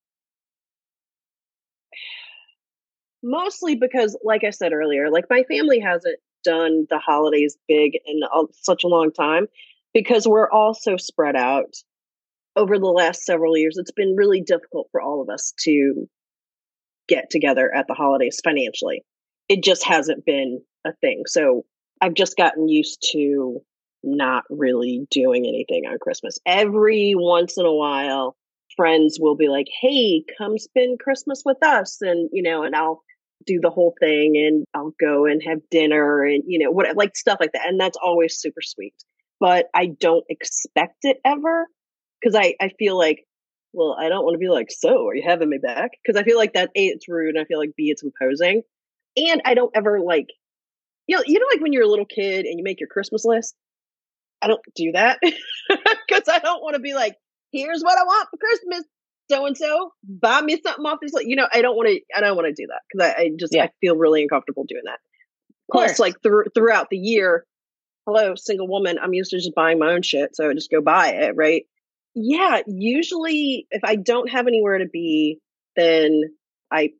[3.24, 8.22] mostly because, like I said earlier, like my family hasn't done the holidays big in
[8.54, 9.48] such a long time
[9.94, 11.76] because we're all so spread out
[12.56, 13.78] over the last several years.
[13.78, 16.08] It's been really difficult for all of us to
[17.08, 19.04] get together at the holidays financially.
[19.48, 21.24] It just hasn't been a thing.
[21.26, 21.66] So
[22.02, 23.62] I've just gotten used to
[24.04, 26.40] not really doing anything on Christmas.
[26.46, 28.36] Every once in a while,
[28.78, 33.04] friends will be like, "Hey, come spend Christmas with us," and you know, and I'll
[33.46, 37.16] do the whole thing, and I'll go and have dinner, and you know, what like
[37.18, 38.94] stuff like that, and that's always super sweet.
[39.40, 41.68] But I don't expect it ever
[42.22, 43.26] because I I feel like,
[43.74, 46.24] well, I don't want to be like, "So, are you having me back?" Because I
[46.24, 48.64] feel like that a it's rude, and I feel like b it's imposing,
[49.18, 50.28] and I don't ever like.
[51.10, 53.26] You know, you know, like when you're a little kid and you make your Christmas
[53.26, 53.56] list,
[54.44, 57.16] I don't do that because I don't want to be like,
[57.52, 58.84] here's what I want for Christmas.
[59.32, 61.12] So and so, buy me something off this.
[61.12, 62.00] Like you know, I don't want to.
[62.16, 63.64] I don't want to do that because I, I, just yeah.
[63.64, 65.00] I feel really uncomfortable doing that.
[65.72, 67.44] Plus, like th- throughout the year,
[68.06, 69.00] hello, single woman.
[69.02, 71.64] I'm used to just buying my own shit, so I just go buy it, right?
[72.14, 75.40] Yeah, usually if I don't have anywhere to be,
[75.76, 76.22] then
[76.72, 76.92] I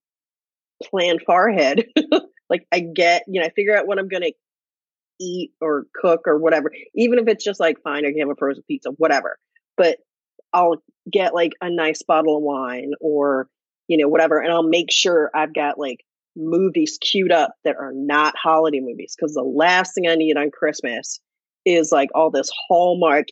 [0.82, 1.86] plan far ahead.
[2.50, 4.34] like I get, you know, I figure out what I'm going to
[5.20, 8.36] eat or cook or whatever, even if it's just like, fine, I can have a
[8.36, 9.38] frozen pizza, whatever.
[9.78, 9.98] But
[10.54, 10.82] I'll
[11.12, 13.48] get like a nice bottle of wine or,
[13.88, 14.40] you know, whatever.
[14.40, 16.00] And I'll make sure I've got like
[16.36, 19.16] movies queued up that are not holiday movies.
[19.20, 21.20] Cause the last thing I need on Christmas
[21.66, 23.28] is like all this Hallmark.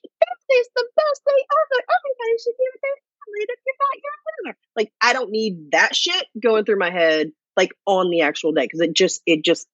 [0.50, 1.84] It's the best day ever.
[1.84, 3.98] Everybody should give it their family if you're not
[4.44, 4.58] winner.
[4.76, 8.66] Like I don't need that shit going through my head like on the actual day
[8.66, 9.68] because it just it just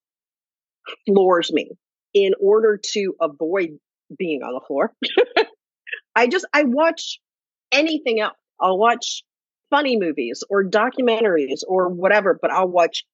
[1.06, 1.70] floors me.
[2.14, 3.78] In order to avoid
[4.16, 4.92] being on the floor,
[6.16, 7.20] I just I watch
[7.72, 8.34] anything else.
[8.60, 9.24] I'll watch
[9.70, 13.04] funny movies or documentaries or whatever, but I'll watch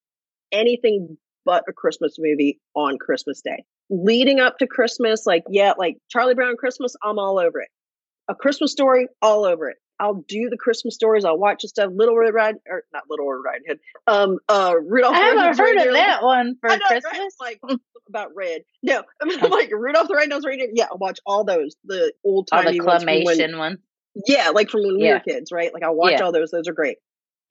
[0.52, 3.64] anything but a Christmas movie on Christmas Day.
[3.88, 7.68] Leading up to Christmas, like, yeah, like Charlie Brown Christmas, I'm all over it.
[8.28, 9.78] A Christmas story, all over it.
[10.00, 11.24] I'll do the Christmas stories.
[11.24, 11.90] I'll watch the stuff.
[11.94, 13.78] Little Red Riding, or not Little Red Riding Hood.
[14.06, 15.14] Um, uh, Rudolph.
[15.14, 17.36] I haven't heard of that one for know, Christmas.
[17.40, 17.58] Right?
[17.62, 18.62] Like about red.
[18.82, 20.70] No, I'm like Rudolph the Red-Nosed Reindeer.
[20.72, 21.76] Yeah, I'll watch all those.
[21.84, 23.78] The old timey the claymation ones.
[24.26, 25.14] Yeah, like from when we yeah.
[25.14, 25.72] were kids, right?
[25.72, 26.22] Like I watch yeah.
[26.22, 26.50] all those.
[26.50, 26.96] Those are great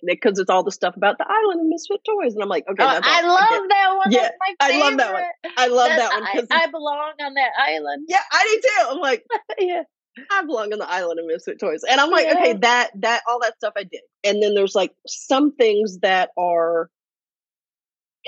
[0.05, 2.83] because it's all the stuff about the island and misfit toys and i'm like okay
[2.83, 5.23] oh, i love I that one yeah i love that one
[5.57, 8.89] i love That's, that one I, I, belong on that island yeah i do too
[8.91, 9.25] i'm like
[9.59, 9.83] yeah
[10.31, 12.39] i belong on the island of misfit toys and i'm like yeah.
[12.39, 16.29] okay that that all that stuff i did and then there's like some things that
[16.37, 16.89] are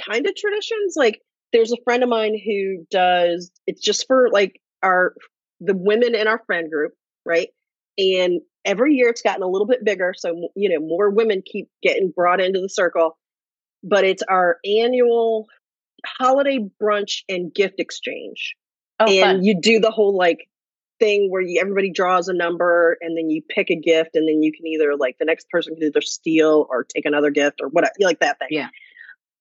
[0.09, 1.21] kind of traditions like
[1.53, 5.13] there's a friend of mine who does it's just for like our
[5.59, 6.93] the women in our friend group
[7.25, 7.49] right
[7.97, 10.13] and every year it's gotten a little bit bigger.
[10.15, 13.17] So, you know, more women keep getting brought into the circle.
[13.83, 15.47] But it's our annual
[16.05, 18.55] holiday brunch and gift exchange.
[18.99, 19.43] Oh, and fun.
[19.43, 20.47] you do the whole like
[21.01, 24.43] thing where you, everybody draws a number and then you pick a gift and then
[24.43, 27.69] you can either like the next person can either steal or take another gift or
[27.69, 28.49] whatever, You like that thing.
[28.51, 28.69] Yeah.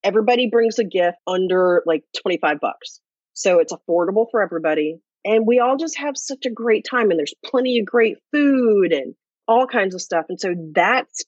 [0.03, 3.01] Everybody brings a gift under like 25 bucks.
[3.35, 7.19] So it's affordable for everybody and we all just have such a great time and
[7.19, 9.15] there's plenty of great food and
[9.47, 11.25] all kinds of stuff and so that's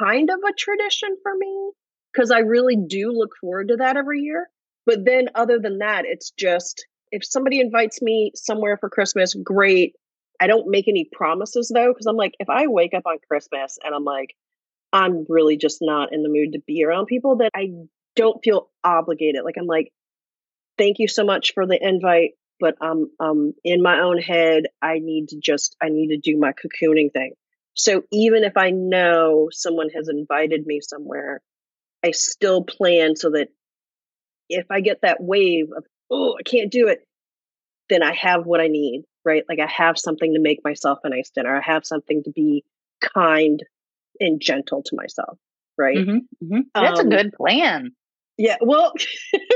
[0.00, 1.70] kind of a tradition for me
[2.12, 4.48] because i really do look forward to that every year
[4.86, 9.94] but then other than that it's just if somebody invites me somewhere for christmas great
[10.40, 13.78] i don't make any promises though because i'm like if i wake up on christmas
[13.82, 14.34] and i'm like
[14.92, 17.70] i'm really just not in the mood to be around people that i
[18.16, 19.90] don't feel obligated like i'm like
[20.78, 24.98] thank you so much for the invite but um um in my own head I
[24.98, 27.34] need to just I need to do my cocooning thing.
[27.74, 31.42] So even if I know someone has invited me somewhere,
[32.04, 33.48] I still plan so that
[34.48, 37.06] if I get that wave of oh I can't do it,
[37.88, 39.44] then I have what I need, right?
[39.48, 41.56] Like I have something to make myself a nice dinner.
[41.56, 42.64] I have something to be
[43.00, 43.62] kind
[44.20, 45.38] and gentle to myself,
[45.78, 45.96] right?
[45.96, 46.60] Mm-hmm, mm-hmm.
[46.74, 47.92] That's um, a good plan.
[48.36, 48.92] Yeah, well,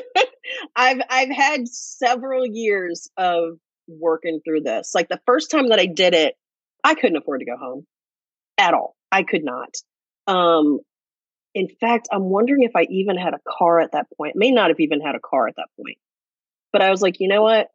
[0.77, 3.59] I've I've had several years of
[3.89, 4.93] working through this.
[4.95, 6.35] Like the first time that I did it,
[6.85, 7.87] I couldn't afford to go home
[8.57, 8.95] at all.
[9.11, 9.75] I could not.
[10.27, 10.81] Um,
[11.55, 14.37] in fact, I'm wondering if I even had a car at that point.
[14.37, 15.99] May not have even had a car at that point.
[16.73, 17.69] But I was like, you know what?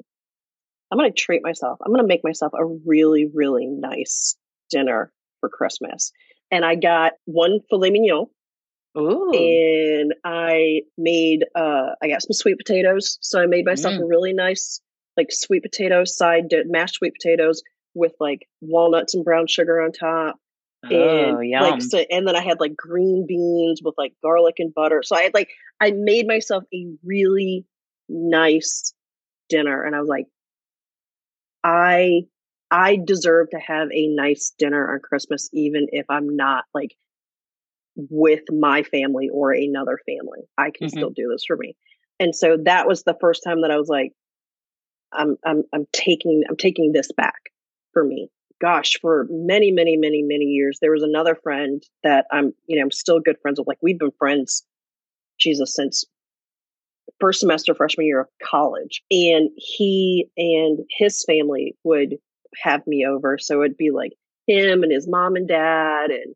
[0.92, 1.80] I'm going to treat myself.
[1.84, 4.36] I'm going to make myself a really, really nice
[4.70, 6.12] dinner for Christmas.
[6.52, 8.28] And I got one filet mignon
[8.98, 9.32] Ooh.
[9.34, 13.18] And I made uh I got some sweet potatoes.
[13.22, 14.02] So I made myself mm.
[14.02, 14.82] a really nice
[15.18, 17.62] like sweet potato side mashed sweet potatoes
[17.96, 20.38] with like walnuts and brown sugar on top.
[20.86, 21.64] Oh, and yum.
[21.64, 25.02] like so and then I had like green beans with like garlic and butter.
[25.04, 27.66] So I had like I made myself a really
[28.10, 28.94] nice
[29.50, 30.26] dinner and I was like
[31.64, 32.22] I
[32.72, 36.96] I deserve to have a nice dinner on Christmas even if I'm not like
[37.96, 40.42] with my family or another family.
[40.58, 40.98] I can mm-hmm.
[40.98, 41.76] still do this for me.
[42.20, 44.12] And so that was the first time that I was like,
[45.12, 47.52] I'm, I'm, I'm taking, I'm taking this back
[47.92, 48.30] for me.
[48.62, 52.84] Gosh, for many, many, many, many years, there was another friend that I'm, you know,
[52.84, 53.68] I'm still good friends with.
[53.68, 54.64] Like we've been friends,
[55.40, 56.06] Jesus, since
[57.20, 59.02] first semester freshman year of college.
[59.12, 62.16] And he and his family would
[62.62, 63.38] have me over.
[63.38, 64.14] So it'd be like
[64.48, 66.36] him and his mom and dad and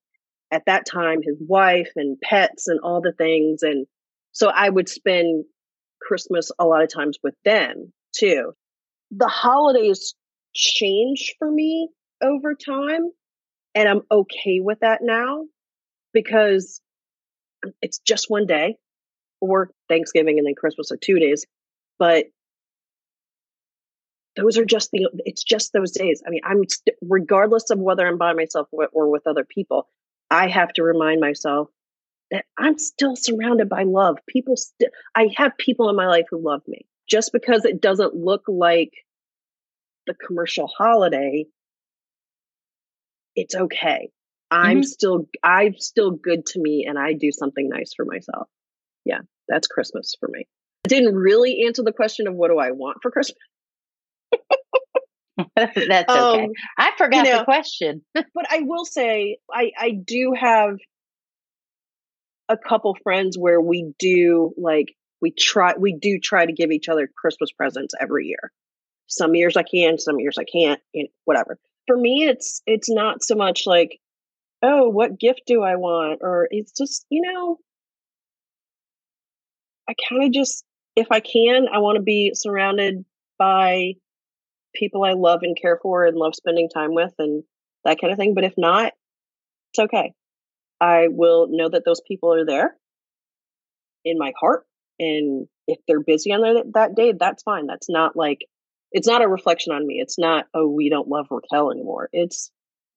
[0.51, 3.86] at that time his wife and pets and all the things and
[4.32, 5.43] so i would spend
[6.01, 8.54] christmas a lot of times with them too
[9.12, 10.15] the holidays
[10.56, 11.89] change for me
[12.23, 13.10] over time
[13.75, 15.44] and i'm okay with that now
[16.13, 16.81] because
[17.81, 18.77] it's just one day
[19.42, 21.46] or thanksgiving and then christmas are two days
[22.00, 22.25] but
[24.35, 28.06] those are just the it's just those days i mean i'm st- regardless of whether
[28.06, 29.88] i'm by myself or with other people
[30.29, 31.69] I have to remind myself
[32.31, 34.17] that I'm still surrounded by love.
[34.27, 36.85] People, st- I have people in my life who love me.
[37.10, 38.92] Just because it doesn't look like
[40.08, 41.46] the commercial holiday,
[43.35, 44.10] it's okay.
[44.52, 44.83] I'm mm-hmm.
[44.83, 48.48] still, I'm still good to me and I do something nice for myself.
[49.08, 50.45] Yeah, that's Christmas for me.
[50.85, 53.37] I didn't really answer the question of what do I want for Christmas.
[55.55, 56.43] That's okay.
[56.43, 58.01] Um, I forgot you know, the question.
[58.13, 60.77] but I will say, I, I do have
[62.49, 66.89] a couple friends where we do like, we try, we do try to give each
[66.89, 68.51] other Christmas presents every year.
[69.08, 71.58] Some years I can, some years I can't, you know, whatever.
[71.87, 73.99] For me, it's, it's not so much like,
[74.62, 76.19] oh, what gift do I want?
[76.21, 77.58] Or it's just, you know,
[79.90, 80.63] I kind of just,
[80.96, 83.06] if I can, I want to be surrounded
[83.38, 83.94] by
[84.75, 87.44] people I love and care for and love spending time with and
[87.85, 88.33] that kind of thing.
[88.33, 88.94] But if not,
[89.71, 90.13] it's okay.
[90.79, 92.75] I will know that those people are there
[94.06, 94.65] in my heart.
[95.00, 97.67] And if they're busy on that, day, that's fine.
[97.67, 98.40] That's not like,
[98.92, 100.00] it's not a reflection on me.
[100.00, 102.10] It's not, oh, we don't love Raquel anymore.
[102.13, 102.52] It's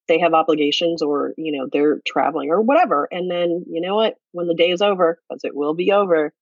[0.07, 3.07] they have obligations or, you know, they're traveling or whatever.
[3.11, 4.15] And then, you know what?
[4.31, 6.33] When the day is over, because it will be over,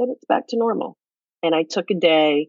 [0.00, 0.96] then it's back to normal.
[1.42, 2.48] And I took a day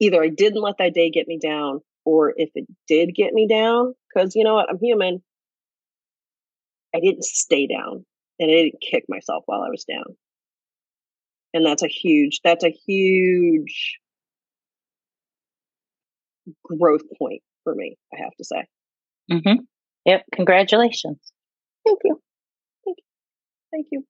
[0.00, 3.46] either I didn't let that day get me down, or if it did get me
[3.48, 5.22] down, because you know what, I'm human,
[6.94, 8.04] I didn't stay down
[8.38, 10.16] and I didn't kick myself while I was down.
[11.52, 13.98] And that's a huge, that's a huge
[16.64, 18.64] growth point for me, I have to say.
[19.30, 19.64] Mm-hmm.
[20.06, 20.24] Yep.
[20.34, 21.18] Congratulations.
[21.86, 22.20] Thank you.
[22.84, 23.04] Thank you.
[23.72, 24.04] Thank you.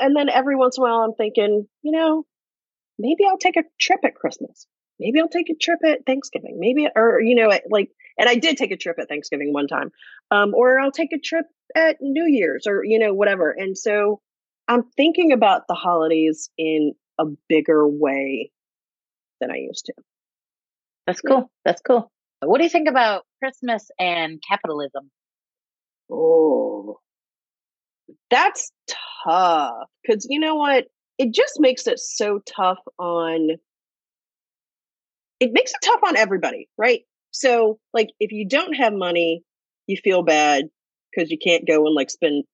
[0.00, 2.24] And then every once in a while, I'm thinking, you know,
[2.98, 4.66] maybe I'll take a trip at Christmas
[5.00, 6.58] maybe I'll take a trip at Thanksgiving.
[6.60, 9.90] Maybe, or, you know, like, and I did take a trip at Thanksgiving one time.
[10.30, 13.50] Um, or I'll take a trip at New Year's or, you know, whatever.
[13.50, 14.20] And so
[14.68, 18.52] I'm thinking about the holidays in a bigger way
[19.40, 19.94] than I used to.
[21.06, 21.50] That's cool.
[21.64, 22.12] That's cool.
[22.42, 25.10] What do you think about Christmas and capitalism?
[26.12, 26.98] Oh,
[28.30, 28.70] that's
[29.24, 29.88] tough.
[30.02, 30.86] Because you know what?
[31.18, 33.58] It just makes it so tough on
[35.40, 37.00] it makes it tough on everybody, right?
[37.30, 39.42] So, like, if you don't have money,
[39.86, 40.66] you feel bad
[41.10, 42.44] because you can't go and like spend,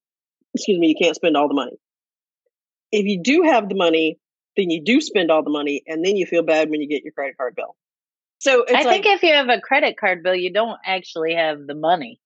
[0.54, 1.76] excuse me, you can't spend all the money.
[2.92, 4.18] If you do have the money,
[4.56, 7.02] then you do spend all the money and then you feel bad when you get
[7.02, 7.76] your credit card bill.
[8.38, 11.66] So I like, think if you have a credit card bill, you don't actually have
[11.66, 12.20] the money.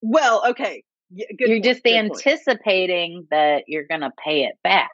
[0.00, 0.84] Well, okay.
[1.14, 3.30] Yeah, you're point, just anticipating point.
[3.30, 4.90] that you're going to pay it back.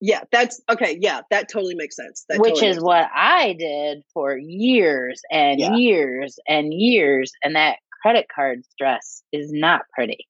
[0.00, 0.98] Yeah, that's okay.
[1.00, 2.24] Yeah, that totally makes sense.
[2.28, 3.12] That Which totally is what sense.
[3.14, 5.74] I did for years and yeah.
[5.74, 7.32] years and years.
[7.42, 10.26] And that credit card stress is not pretty.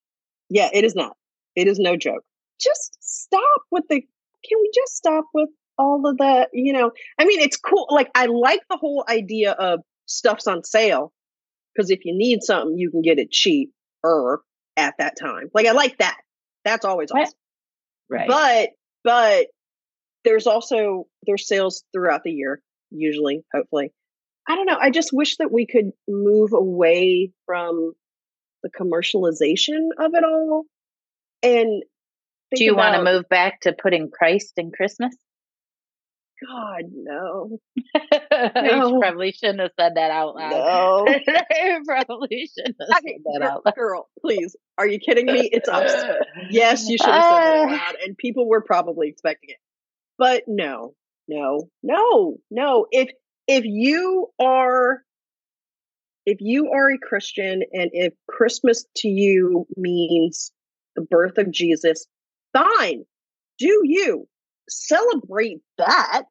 [0.48, 1.16] Yeah, it is not.
[1.54, 2.24] It is no joke.
[2.60, 7.24] Just stop with the, can we just stop with all of the, you know, I
[7.24, 7.86] mean, it's cool.
[7.90, 11.12] Like, I like the whole idea of stuff's on sale
[11.74, 14.40] because if you need something, you can get it cheap or
[14.80, 15.50] at that time.
[15.54, 16.18] Like, I like that.
[16.64, 17.34] That's always awesome.
[18.08, 18.28] Right.
[18.28, 18.70] But,
[19.04, 19.46] but
[20.24, 22.60] there's also there's sales throughout the year,
[22.90, 23.92] usually, hopefully.
[24.48, 24.78] I don't know.
[24.78, 27.92] I just wish that we could move away from
[28.62, 30.64] the commercialization of it all.
[31.42, 31.82] And
[32.54, 35.14] do you want to move back to putting Christ in Christmas?
[36.47, 37.59] God, no.
[38.57, 39.01] no.
[39.01, 40.51] probably shouldn't have said that out loud.
[40.51, 41.05] No.
[41.84, 43.74] probably shouldn't have said that out loud.
[43.74, 44.57] Girl, please.
[44.78, 45.51] Are you kidding me?
[45.53, 45.93] It's us.
[46.51, 47.72] yes, you should have said that out uh.
[47.72, 47.95] loud.
[48.05, 49.59] And people were probably expecting it.
[50.18, 50.95] But no,
[51.28, 52.86] no, no, no.
[52.91, 53.09] If
[53.47, 55.03] if you are
[56.26, 60.53] if you are a Christian and if Christmas to you means
[60.97, 62.07] the birth of Jesus,
[62.53, 63.05] fine.
[63.59, 64.28] Do you
[64.70, 66.24] celebrate that?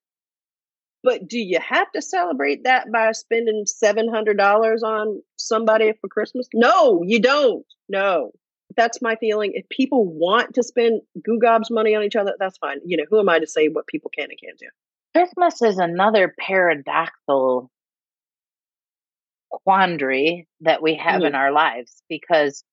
[1.04, 6.48] But do you have to celebrate that by spending $700 on somebody for Christmas?
[6.54, 7.66] No, you don't.
[7.88, 8.32] No,
[8.76, 9.52] that's my feeling.
[9.54, 12.80] If people want to spend goo gobs money on each other, that's fine.
[12.86, 14.68] You know, who am I to say what people can and can't do?
[15.16, 17.72] Christmas is another paradoxical
[19.50, 21.28] quandary that we have mm-hmm.
[21.28, 22.64] in our lives because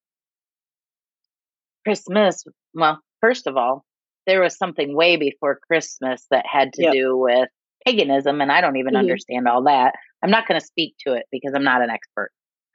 [1.84, 2.44] Christmas,
[2.74, 3.84] well, first of all,
[4.26, 6.92] there was something way before Christmas that had to yep.
[6.92, 7.48] do with
[7.86, 9.00] paganism, and I don't even mm-hmm.
[9.00, 9.94] understand all that.
[10.22, 12.30] I'm not going to speak to it because I'm not an expert.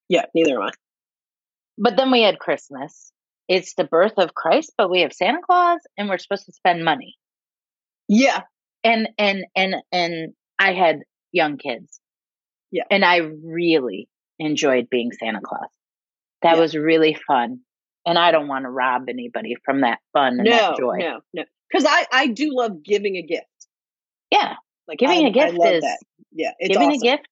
[0.08, 0.72] Yeah, neither am I.
[1.78, 3.12] But then we had Christmas.
[3.48, 6.86] It's the birth of Christ, but we have Santa Claus and we're supposed to spend
[6.86, 7.16] money.
[8.08, 8.42] Yeah.
[8.84, 11.00] And and and and I had
[11.32, 12.00] young kids.
[12.72, 12.84] Yeah.
[12.90, 14.08] And I really
[14.40, 15.70] enjoyed being Santa Claus.
[16.44, 16.62] That yeah.
[16.62, 17.60] was really fun.
[18.06, 20.98] And I don't want to rob anybody from that fun and no, that joy.
[20.98, 21.44] No, no.
[21.70, 23.46] Because I, I do love giving a gift.
[24.32, 24.56] Yeah.
[24.88, 26.00] Like giving I, a gift is that.
[26.32, 27.08] yeah, giving awesome.
[27.08, 27.28] a gift.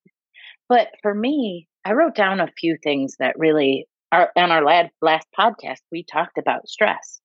[0.68, 4.92] But for me, I wrote down a few things that really our on our last
[5.02, 7.20] last podcast, we talked about stress.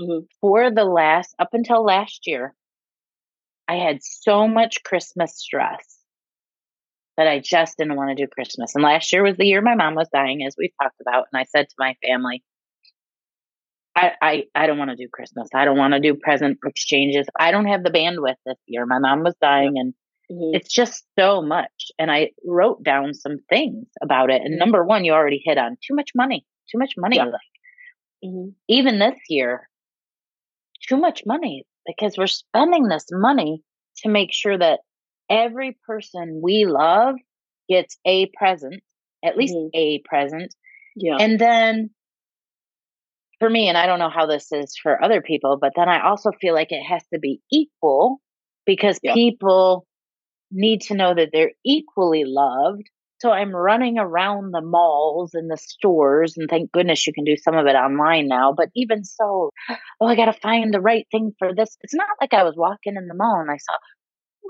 [0.00, 0.24] Mm-hmm.
[0.40, 2.54] For the last up until last year,
[3.68, 5.98] I had so much Christmas stress
[7.16, 8.74] that I just didn't want to do Christmas.
[8.74, 11.26] And last year was the year my mom was dying, as we've talked about.
[11.32, 12.42] And I said to my family,
[13.96, 15.48] I, I, I don't want to do Christmas.
[15.54, 17.26] I don't want to do present exchanges.
[17.38, 18.84] I don't have the bandwidth this year.
[18.84, 19.94] My mom was dying and
[20.30, 20.54] mm-hmm.
[20.54, 21.90] it's just so much.
[21.98, 24.42] And I wrote down some things about it.
[24.42, 24.58] And mm-hmm.
[24.58, 27.16] number one, you already hit on too much money, too much money.
[27.16, 27.24] Yeah.
[27.24, 27.40] Like
[28.22, 28.50] mm-hmm.
[28.68, 29.66] even this year,
[30.86, 33.62] too much money because we're spending this money
[34.02, 34.80] to make sure that
[35.30, 37.14] every person we love
[37.66, 38.82] gets a present,
[39.24, 39.68] at least mm-hmm.
[39.74, 40.54] a present.
[40.96, 41.16] Yeah.
[41.18, 41.90] And then
[43.38, 46.06] for me, and I don't know how this is for other people, but then I
[46.06, 48.18] also feel like it has to be equal
[48.64, 49.14] because yeah.
[49.14, 49.86] people
[50.50, 52.88] need to know that they're equally loved.
[53.18, 57.36] So I'm running around the malls and the stores, and thank goodness you can do
[57.36, 58.52] some of it online now.
[58.54, 59.50] But even so,
[60.00, 61.76] oh, I got to find the right thing for this.
[61.80, 63.76] It's not like I was walking in the mall and I saw,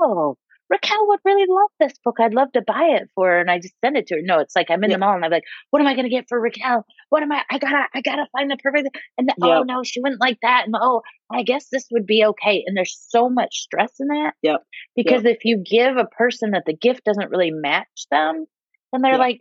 [0.02, 0.36] oh,
[0.68, 2.16] Raquel would really love this book.
[2.20, 3.40] I'd love to buy it for her.
[3.40, 4.20] And I just send it to her.
[4.22, 6.10] No, it's like I'm in the mall and I'm like, what am I going to
[6.10, 6.84] get for Raquel?
[7.10, 7.42] What am I?
[7.50, 8.88] I gotta, I gotta find the perfect.
[9.16, 9.58] And the, oh, yep.
[9.60, 10.64] oh no, she wouldn't like that.
[10.66, 11.02] And oh,
[11.32, 12.64] I guess this would be okay.
[12.66, 14.32] And there's so much stress in that.
[14.42, 14.62] Yep.
[14.96, 15.36] Because yep.
[15.36, 18.46] if you give a person that the gift doesn't really match them,
[18.92, 19.20] then they're yep.
[19.20, 19.40] like,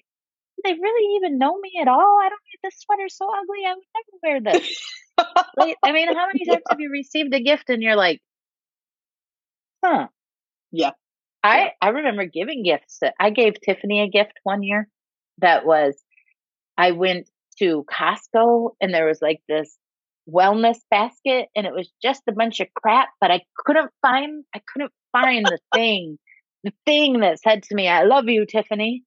[0.57, 2.19] do they really even know me at all?
[2.23, 3.65] I don't need this sweater so ugly.
[3.65, 3.83] I would
[4.23, 4.79] never wear this.
[5.57, 8.21] like, I mean, how many times have you received a gift and you're like,
[9.83, 10.07] huh?
[10.71, 10.91] Yeah.
[11.45, 13.01] I, I remember giving gifts.
[13.19, 14.89] I gave Tiffany a gift one year
[15.37, 15.95] that was,
[16.75, 17.29] I went
[17.59, 19.77] to Costco and there was like this
[20.27, 24.61] wellness basket and it was just a bunch of crap, but I couldn't find, I
[24.73, 26.17] couldn't find the thing,
[26.63, 29.03] the thing that said to me, I love you, Tiffany.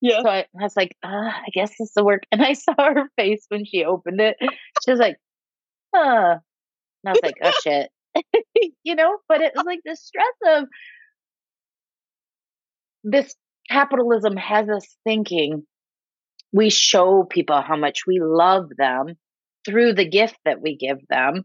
[0.00, 0.22] Yeah.
[0.22, 2.24] So I, I was like, uh, I guess this will work.
[2.32, 4.36] And I saw her face when she opened it.
[4.84, 5.18] She was like,
[5.94, 6.38] huh.
[7.04, 7.90] And I was like, oh shit.
[8.82, 10.64] you know, but it was like the stress of
[13.06, 13.34] this
[13.70, 15.62] capitalism has us thinking
[16.52, 19.14] we show people how much we love them
[19.64, 21.44] through the gift that we give them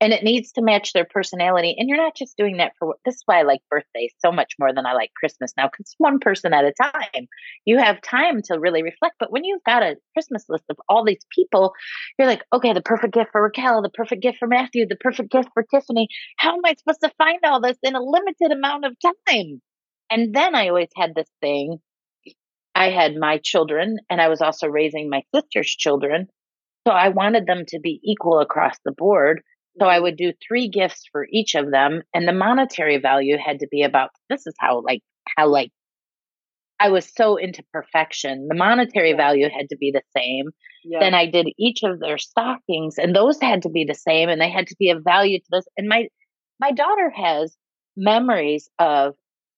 [0.00, 3.16] and it needs to match their personality and you're not just doing that for this
[3.16, 6.18] is why i like birthdays so much more than i like christmas now because one
[6.18, 7.26] person at a time.
[7.64, 11.04] You have time to really reflect but when you've got a christmas list of all
[11.04, 11.72] these people
[12.18, 15.30] you're like okay the perfect gift for raquel the perfect gift for matthew the perfect
[15.30, 16.08] gift for tiffany.
[16.36, 18.94] How am i supposed to find all this in a limited amount of
[19.26, 19.62] time
[20.10, 21.78] and then I always had this thing.
[22.74, 26.28] I had my children and I was also raising my sister's children.
[26.86, 29.42] So I wanted them to be equal across the board.
[29.80, 33.60] So I would do three gifts for each of them and the monetary value had
[33.60, 35.02] to be about this is how like
[35.36, 35.70] how like
[36.80, 38.46] I was so into perfection.
[38.48, 40.50] The monetary value had to be the same.
[40.84, 41.00] Yeah.
[41.00, 44.40] Then I did each of their stockings and those had to be the same and
[44.40, 45.64] they had to be of value to this.
[45.76, 46.08] And my
[46.60, 47.56] my daughter has
[47.96, 49.14] memories of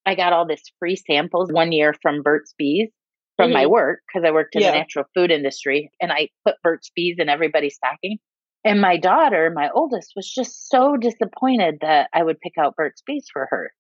[0.07, 2.91] I got all this free samples one year from Burt's Bees
[3.37, 3.55] from mm-hmm.
[3.55, 4.73] my work because I worked in yeah.
[4.73, 8.19] the natural food industry and I put Burt's Bees in everybody's stocking.
[8.65, 13.03] And my daughter, my oldest, was just so disappointed that I would pick out Burt's
[13.07, 13.73] Bees for her.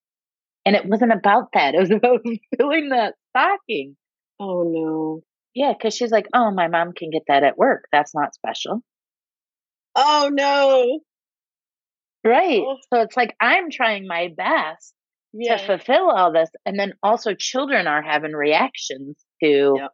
[0.64, 1.74] And it wasn't about that.
[1.74, 2.20] It was about
[2.56, 3.96] filling that stocking.
[4.38, 5.20] Oh no.
[5.54, 7.84] Yeah, because she's like, oh, my mom can get that at work.
[7.92, 8.82] That's not special.
[9.94, 11.00] Oh no.
[12.24, 12.62] Right.
[12.64, 12.76] Oh.
[12.92, 14.94] So it's like I'm trying my best
[15.32, 15.56] yeah.
[15.56, 16.50] to fulfill all this.
[16.66, 19.90] And then also children are having reactions to, yep.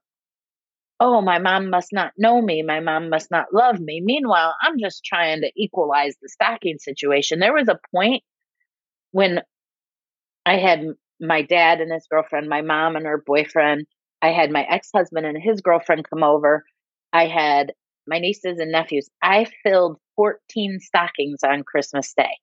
[1.00, 2.62] oh, my mom must not know me.
[2.62, 4.00] My mom must not love me.
[4.04, 7.38] Meanwhile, I'm just trying to equalize the stocking situation.
[7.38, 8.22] There was a point
[9.12, 9.42] when
[10.44, 10.86] I had
[11.20, 13.86] my dad and his girlfriend, my mom and her boyfriend.
[14.22, 16.64] I had my ex husband and his girlfriend come over.
[17.12, 17.72] I had
[18.06, 19.08] my nieces and nephews.
[19.22, 22.38] I filled 14 stockings on Christmas Day.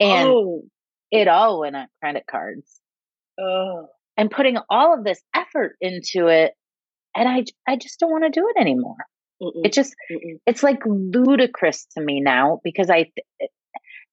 [0.00, 0.62] And oh
[1.10, 2.80] it all went on credit cards.
[3.38, 3.88] Oh.
[4.16, 6.52] And putting all of this effort into it.
[7.16, 8.96] And I, I just don't want to do it anymore.
[9.42, 9.64] Mm-mm.
[9.64, 10.38] It just, Mm-mm.
[10.46, 13.10] it's like ludicrous to me now because I,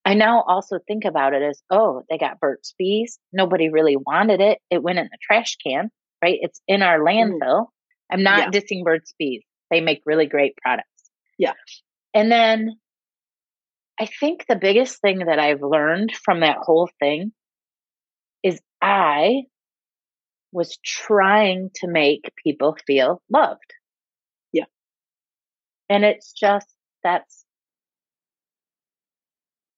[0.05, 3.19] I now also think about it as, oh, they got Burt's Bees.
[3.33, 4.59] Nobody really wanted it.
[4.71, 5.91] It went in the trash can,
[6.23, 6.37] right?
[6.41, 7.41] It's in our landfill.
[7.41, 7.67] Mm.
[8.09, 8.59] I'm not yeah.
[8.61, 9.43] dissing Burt's Bees.
[9.69, 10.87] They make really great products.
[11.37, 11.53] Yeah.
[12.13, 12.77] And then
[13.99, 17.31] I think the biggest thing that I've learned from that whole thing
[18.43, 19.43] is I
[20.51, 23.73] was trying to make people feel loved.
[24.53, 24.65] Yeah.
[25.89, 26.67] And it's just,
[27.03, 27.43] that's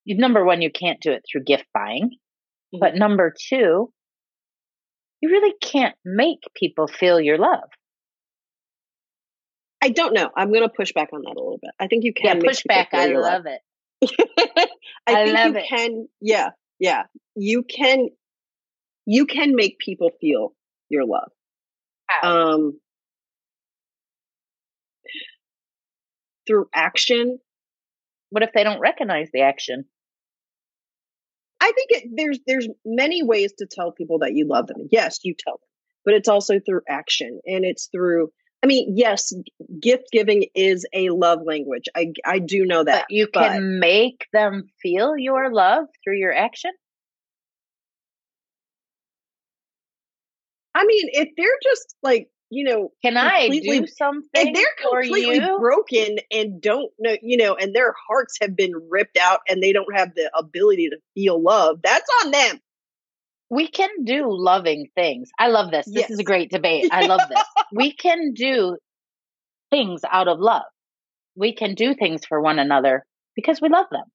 [0.05, 2.09] number one, you can't do it through gift buying.
[2.73, 2.79] Mm-hmm.
[2.79, 3.91] But number two,
[5.21, 7.69] you really can't make people feel your love.
[9.81, 10.29] I don't know.
[10.35, 11.71] I'm going to push back on that a little bit.
[11.79, 12.37] I think you can.
[12.37, 12.89] Yeah, push back.
[12.93, 13.61] I love, love it.
[14.05, 14.67] I,
[15.07, 15.65] I think you it.
[15.69, 16.07] can.
[16.21, 17.03] Yeah, yeah.
[17.35, 18.09] You can
[19.05, 20.53] you can make people feel
[20.89, 21.31] your love.
[22.07, 22.53] How?
[22.53, 22.79] Um,
[26.47, 27.39] through action.
[28.29, 29.85] what if they don't recognize the action?
[31.61, 34.87] I think it, there's there's many ways to tell people that you love them.
[34.91, 35.69] Yes, you tell them,
[36.05, 38.31] but it's also through action, and it's through.
[38.61, 39.31] I mean, yes,
[39.79, 41.85] gift giving is a love language.
[41.95, 43.05] I I do know that.
[43.09, 46.71] But you but- can make them feel your love through your action.
[50.75, 55.39] I mean, if they're just like you know, Can I do something if they're completely
[55.59, 59.71] broken and don't know, you know, and their hearts have been ripped out and they
[59.71, 62.59] don't have the ability to feel love, that's on them.
[63.49, 65.29] We can do loving things.
[65.39, 65.87] I love this.
[65.91, 66.89] This is a great debate.
[66.91, 67.43] I love this.
[67.73, 68.77] we can do
[69.71, 70.63] things out of love.
[71.35, 74.05] We can do things for one another because we love them.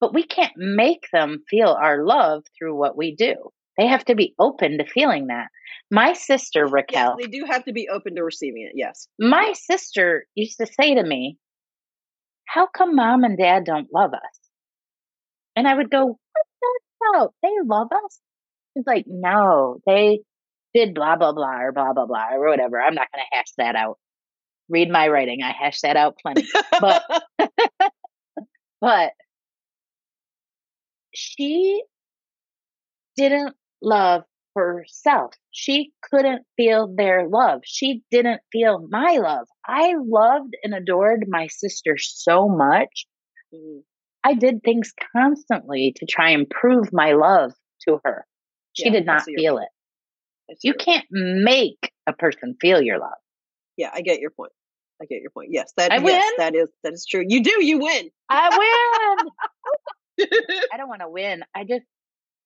[0.00, 3.34] But we can't make them feel our love through what we do.
[3.76, 5.48] They have to be open to feeling that.
[5.90, 8.72] My sister, Yes, Raquel, they do have to be open to receiving it.
[8.74, 9.08] Yes.
[9.18, 11.36] my sister used to say to me,
[12.46, 14.38] How come mom and dad don't love us?
[15.56, 16.80] And I would go, What's that
[17.14, 17.34] hell?
[17.42, 18.20] They love us?
[18.80, 20.20] She's like, No, they
[20.74, 22.80] did blah, blah, blah, or blah, blah, blah, or whatever.
[22.80, 23.98] I'm not going to hash that out.
[24.68, 25.40] Read my writing.
[25.44, 26.46] I hash that out plenty.
[26.80, 27.04] But-
[28.80, 29.12] But
[31.14, 31.82] she
[33.16, 34.22] didn't love
[34.54, 35.34] herself.
[35.50, 37.60] She couldn't feel their love.
[37.64, 39.46] She didn't feel my love.
[39.66, 43.06] I loved and adored my sister so much.
[43.54, 43.82] Mhm.
[44.24, 47.52] I did things constantly to try and prove my love
[47.88, 48.26] to her.
[48.72, 49.68] She Yeah, did not feel it.
[50.62, 50.84] You point.
[50.84, 53.18] can't make a person feel your love.
[53.76, 54.52] Yeah, I get your point.
[55.00, 55.48] I get your point.
[55.52, 56.22] Yes, that I yes, win?
[56.38, 57.24] that is that is true.
[57.26, 57.64] You do.
[57.64, 58.10] You win.
[58.28, 59.18] I
[60.18, 60.28] win.
[60.72, 61.42] I don't want to win.
[61.54, 61.86] I just,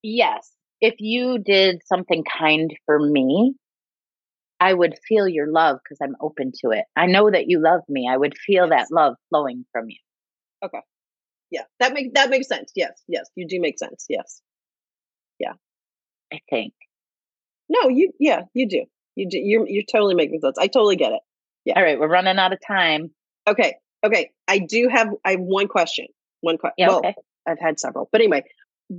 [0.02, 0.50] yes,
[0.80, 3.54] if you did something kind for me,
[4.60, 6.84] I would feel your love because I'm open to it.
[6.96, 8.08] I know that you love me.
[8.10, 8.88] I would feel Yes.
[8.88, 9.98] that love flowing from you.
[10.64, 10.80] Okay.
[11.50, 12.72] Yeah, that makes that makes sense.
[12.74, 14.06] Yes, yes, you do make sense.
[14.08, 14.40] Yes.
[16.35, 16.74] I think.
[17.68, 18.12] No, you.
[18.18, 18.85] Yeah, you do.
[19.14, 19.39] You do.
[19.39, 20.57] You're you're totally making sense.
[20.59, 21.20] I totally get it.
[21.64, 21.74] Yeah.
[21.76, 23.11] All right, we're running out of time.
[23.47, 23.74] Okay.
[24.05, 24.30] Okay.
[24.49, 25.09] I do have.
[25.24, 26.07] I have one question.
[26.41, 26.74] One question.
[26.78, 27.14] Yeah, well, okay.
[27.47, 28.43] I've had several, but anyway,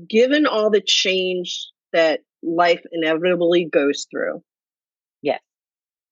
[0.09, 4.41] given all the change that life inevitably goes through,
[5.21, 5.41] Yes.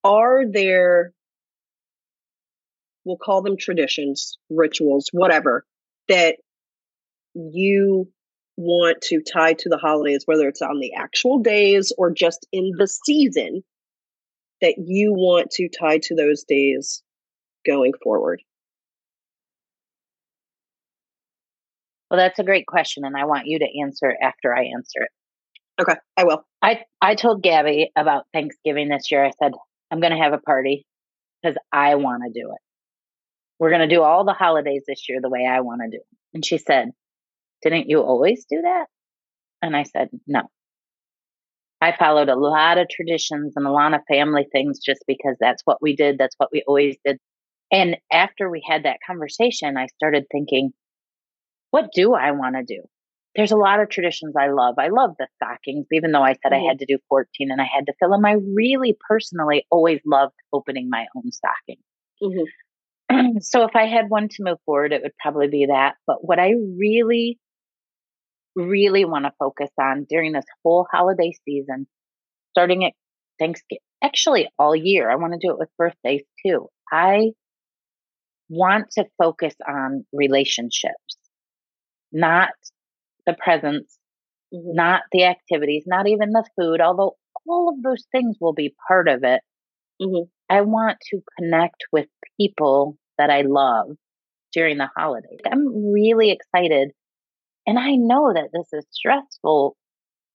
[0.04, 1.14] are there
[3.06, 5.66] we'll call them traditions rituals whatever
[6.08, 6.38] that
[7.34, 8.08] you
[8.58, 12.72] want to tie to the holidays whether it's on the actual days or just in
[12.78, 13.64] the season
[14.62, 17.02] that you want to tie to those days
[17.66, 18.42] going forward
[22.14, 25.02] Well, that's a great question, and I want you to answer it after I answer
[25.02, 25.82] it.
[25.82, 29.26] okay i will I, I told Gabby about Thanksgiving this year.
[29.26, 29.52] I said,
[29.92, 30.86] I'm going to have a party
[31.42, 32.62] because I want to do it.
[33.60, 35.98] We're going to do all the holidays this year the way I want to do
[36.02, 36.18] it.
[36.36, 36.92] And she said,
[37.64, 38.88] Didn't you always do that?
[39.62, 40.44] And I said, No.
[41.82, 45.62] I followed a lot of traditions and a lot of family things just because that's
[45.66, 46.18] what we did.
[46.18, 47.18] That's what we always did.
[47.72, 50.74] And after we had that conversation, I started thinking,
[51.72, 52.84] what do I want to do?
[53.36, 54.76] There's a lot of traditions I love.
[54.78, 56.58] I love the stockings, even though I said Mhm.
[56.64, 58.26] I had to do 14 and I had to fill them.
[58.26, 61.80] I really personally always loved opening my own stocking.
[62.22, 62.46] Mhm.
[63.42, 65.96] so if I had one to move forward, it would probably be that.
[66.08, 67.40] But what I really,
[68.56, 71.88] really want to focus on during this whole holiday season,
[72.52, 72.94] starting at
[73.40, 76.70] Thanksgiving, actually all year, I want to do it with birthdays too.
[76.92, 77.32] I
[78.50, 81.18] want to focus on relationships,
[82.12, 82.50] not
[83.26, 83.98] the presents,
[84.54, 84.76] Mhm.
[84.76, 89.08] not the activities, not even the food, although all of those things will be part
[89.08, 89.44] of it.
[90.02, 90.30] Mhm.
[90.50, 93.98] I want to connect with people that I love
[94.54, 95.40] during the holidays.
[95.46, 96.94] I'm really excited.
[97.68, 99.76] And I know that this is stressful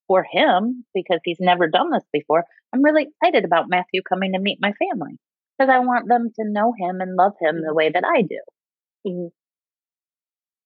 [0.09, 2.45] for him because he's never done this before.
[2.73, 5.19] I'm really excited about Matthew coming to meet my family
[5.59, 8.41] because I want them to know him and love him the way that I do.
[9.07, 9.31] Mhm.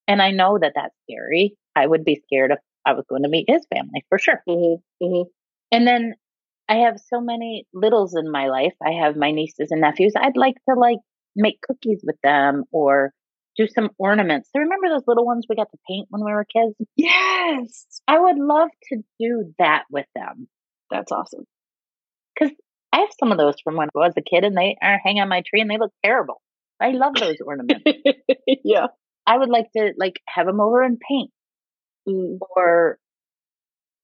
[0.09, 1.57] And I know that that's scary.
[1.77, 4.43] I would be scared if I was going to meet his family for sure.
[4.49, 4.83] Mhm.
[5.03, 5.27] Mhm.
[5.71, 6.15] And then
[6.69, 8.75] I have so many littles in my life.
[8.83, 10.15] I have my nieces and nephews.
[10.17, 10.99] I'd like to like
[11.37, 13.13] make cookies with them or
[13.57, 14.49] do some ornaments.
[14.53, 16.75] So remember those little ones we got to paint when we were kids?
[16.97, 20.49] yes I would love to do that with them.
[20.91, 21.45] that's awesome
[22.35, 22.55] Because
[22.93, 25.19] I have some of those from when I was a kid and they are hang
[25.21, 26.41] on my tree and they look terrible.
[26.81, 27.85] I love those ornaments.
[28.65, 28.87] yeah
[29.27, 31.31] I would like to like have them over and paint
[32.09, 32.39] Mm.
[32.57, 32.99] or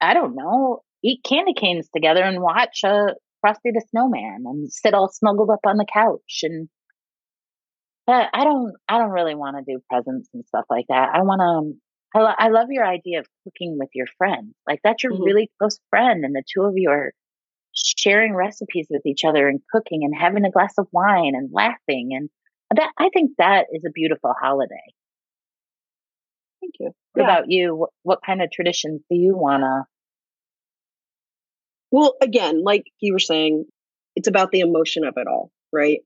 [0.01, 4.95] I don't know, eat candy canes together and watch uh, Frosty the Snowman and sit
[4.95, 6.69] all snuggled up on the couch and
[8.09, 11.11] but I don't I don't really want to do presents and stuff like that.
[11.13, 14.55] I want to I, lo- I love your idea of cooking with your friend.
[14.67, 15.25] Like that's your mm-hmm.
[15.25, 17.13] really close friend and the two of you are
[17.75, 22.11] sharing recipes with each other and cooking and having a glass of wine and laughing
[22.13, 22.31] and
[22.75, 24.75] that I think that is a beautiful holiday.
[26.63, 26.93] Thank you.
[27.13, 27.25] What yeah.
[27.25, 27.77] about you?
[27.77, 29.85] What, what kind of traditions do you want to
[31.91, 33.65] well, again, like you were saying,
[34.15, 36.01] it's about the emotion of it all, right?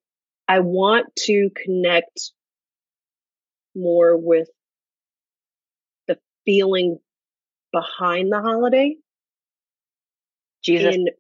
[0.49, 2.33] I want to connect
[3.75, 4.49] more with
[6.09, 6.99] the feeling
[7.73, 8.97] behind the holiday.
[10.63, 10.95] Jesus.
[10.95, 11.11] And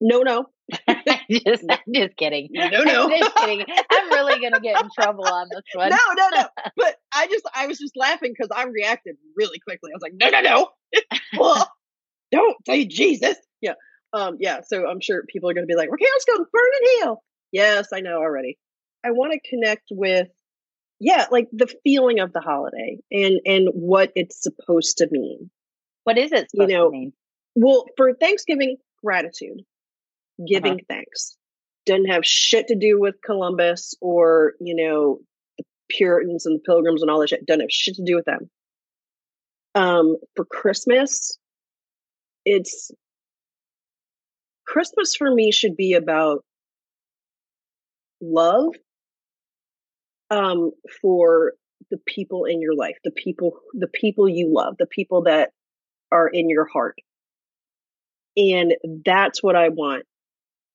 [0.00, 0.46] no, no.
[1.30, 2.48] just, I'm just kidding.
[2.50, 3.04] No, no.
[3.04, 3.64] I'm just kidding.
[3.90, 5.90] I'm really going to get in trouble on this one.
[5.90, 6.46] No, no, no.
[6.76, 9.90] But I just, I was just laughing because I reacted really quickly.
[9.92, 10.40] I was like, no, no,
[11.38, 11.64] no.
[12.32, 13.36] don't say Jesus.
[13.60, 13.74] Yeah.
[14.12, 14.60] Um, yeah.
[14.66, 17.22] So I'm sure people are going to be like, Raquel's going to burn in hell.
[17.52, 18.58] Yes, I know already.
[19.04, 20.28] I want to connect with,
[20.98, 25.50] yeah, like the feeling of the holiday and, and what it's supposed to mean.
[26.04, 26.92] What is it you know,
[27.54, 29.62] Well, for Thanksgiving, gratitude,
[30.46, 30.84] giving uh-huh.
[30.88, 31.36] thanks.
[31.84, 35.18] Doesn't have shit to do with Columbus or, you know,
[35.58, 37.46] the Puritans and the Pilgrims and all that shit.
[37.46, 38.50] Doesn't have shit to do with them.
[39.74, 41.38] Um, for Christmas,
[42.44, 42.90] it's
[44.66, 46.44] Christmas for me should be about
[48.20, 48.74] love
[50.30, 51.52] um, for
[51.90, 55.50] the people in your life, the people, the people you love, the people that
[56.10, 56.96] are in your heart.
[58.36, 60.04] And that's what I want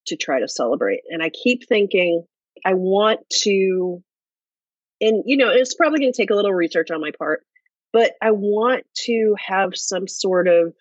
[0.08, 1.02] to try to celebrate.
[1.10, 2.24] And I keep thinking,
[2.66, 4.02] I want to,
[5.00, 7.42] and you know, it's probably going to take a little research on my part,
[7.94, 10.74] but I want to have some sort of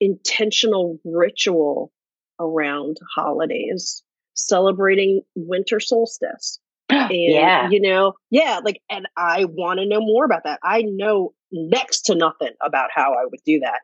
[0.00, 1.90] intentional ritual
[2.38, 4.03] around holidays,
[4.34, 6.60] celebrating winter solstice.
[6.90, 7.70] And, yeah.
[7.70, 10.60] you know, yeah, like, and I want to know more about that.
[10.62, 13.80] I know next to nothing about how I would do that.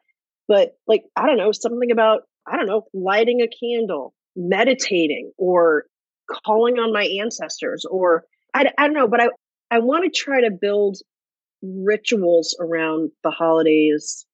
[0.46, 5.84] But, like, I don't know, something about, I don't know, lighting a candle, meditating, or
[6.44, 8.24] calling on my ancestors, or
[8.54, 9.28] I, I don't know, but I,
[9.70, 10.98] I want to try to build
[11.62, 14.26] rituals around the holidays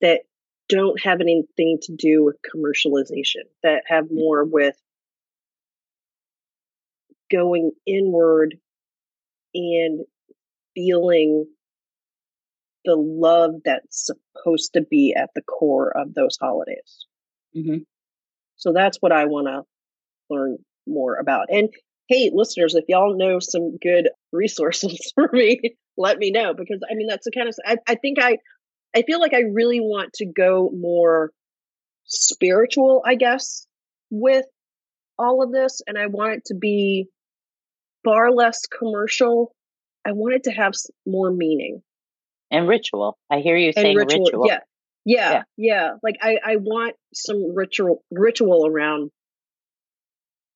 [0.00, 0.22] that
[0.68, 4.14] don't have anything to do with commercialization, that have mm.
[4.14, 4.76] more with
[7.32, 8.56] going inward
[9.54, 10.04] and
[10.74, 11.46] feeling
[12.84, 17.06] the love that's supposed to be at the core of those holidays.
[17.56, 17.78] Mm-hmm.
[18.56, 19.62] So that's what I want to
[20.30, 21.46] learn more about.
[21.50, 21.68] And
[22.08, 26.94] hey, listeners, if y'all know some good resources for me, let me know because I
[26.94, 28.38] mean that's the kind of I, I think I
[28.94, 31.32] I feel like I really want to go more
[32.04, 33.66] spiritual, I guess,
[34.10, 34.44] with
[35.18, 35.80] all of this.
[35.86, 37.08] And I want it to be
[38.04, 39.54] far less commercial.
[40.06, 40.72] I want it to have
[41.06, 41.82] more meaning.
[42.50, 43.16] And ritual.
[43.30, 44.24] I hear you saying ritual.
[44.24, 44.46] ritual.
[44.46, 44.60] Yeah.
[45.04, 45.42] Yeah, yeah.
[45.56, 45.90] Yeah.
[46.02, 49.10] Like I, I want some ritual ritual around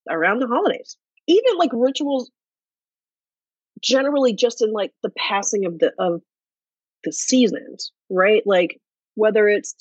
[0.09, 0.97] around the holidays.
[1.27, 2.31] Even like rituals
[3.83, 6.21] generally just in like the passing of the of
[7.05, 8.43] the seasons, right?
[8.47, 8.79] Like
[9.15, 9.75] whether it's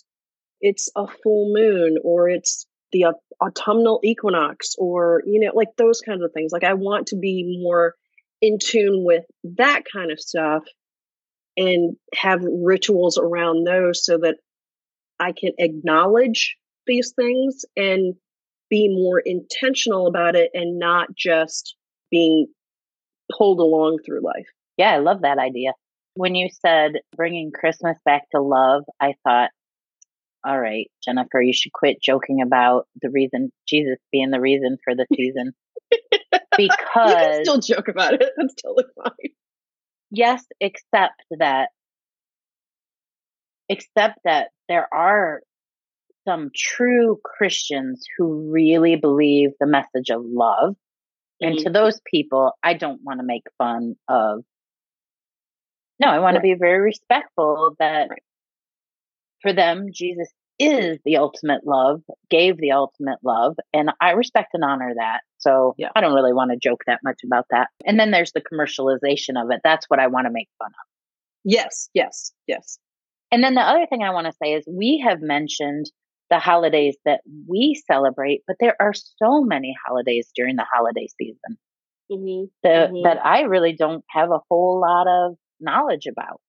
[0.61, 3.05] it's a full moon or it's the
[3.41, 6.51] autumnal equinox or you know like those kinds of things.
[6.51, 7.95] Like I want to be more
[8.41, 9.23] in tune with
[9.57, 10.63] that kind of stuff
[11.57, 14.35] and have rituals around those so that
[15.19, 18.15] I can acknowledge these things and
[18.69, 21.75] be more intentional about it and not just
[22.11, 22.47] being
[23.31, 24.47] pulled along through life.
[24.77, 25.71] Yeah, I love that idea.
[26.15, 29.49] When you said bringing Christmas back to love, I thought,
[30.45, 34.95] all right, Jennifer, you should quit joking about the reason Jesus being the reason for
[34.95, 35.53] the season.
[35.89, 38.23] because you can still joke about it.
[38.37, 39.31] That's totally fine.
[40.11, 41.69] Yes, except that
[43.67, 45.41] except that there are
[46.27, 50.75] some true Christians who really believe the message of love.
[51.41, 51.47] Mm-hmm.
[51.47, 51.73] And to mm-hmm.
[51.73, 54.43] those people, I don't want to make fun of
[55.99, 56.41] no, I want right.
[56.41, 58.19] to be very respectful that right.
[59.45, 64.63] For them, Jesus is the ultimate love, gave the ultimate love, and I respect and
[64.63, 65.21] honor that.
[65.37, 65.89] So yeah.
[65.95, 67.67] I don't really want to joke that much about that.
[67.85, 69.61] And then there's the commercialization of it.
[69.63, 70.87] That's what I want to make fun of.
[71.43, 72.79] Yes, yes, yes.
[73.31, 75.85] And then the other thing I want to say is we have mentioned
[76.29, 81.57] the holidays that we celebrate, but there are so many holidays during the holiday season
[82.11, 82.45] mm-hmm.
[82.63, 83.03] The, mm-hmm.
[83.03, 86.41] that I really don't have a whole lot of knowledge about.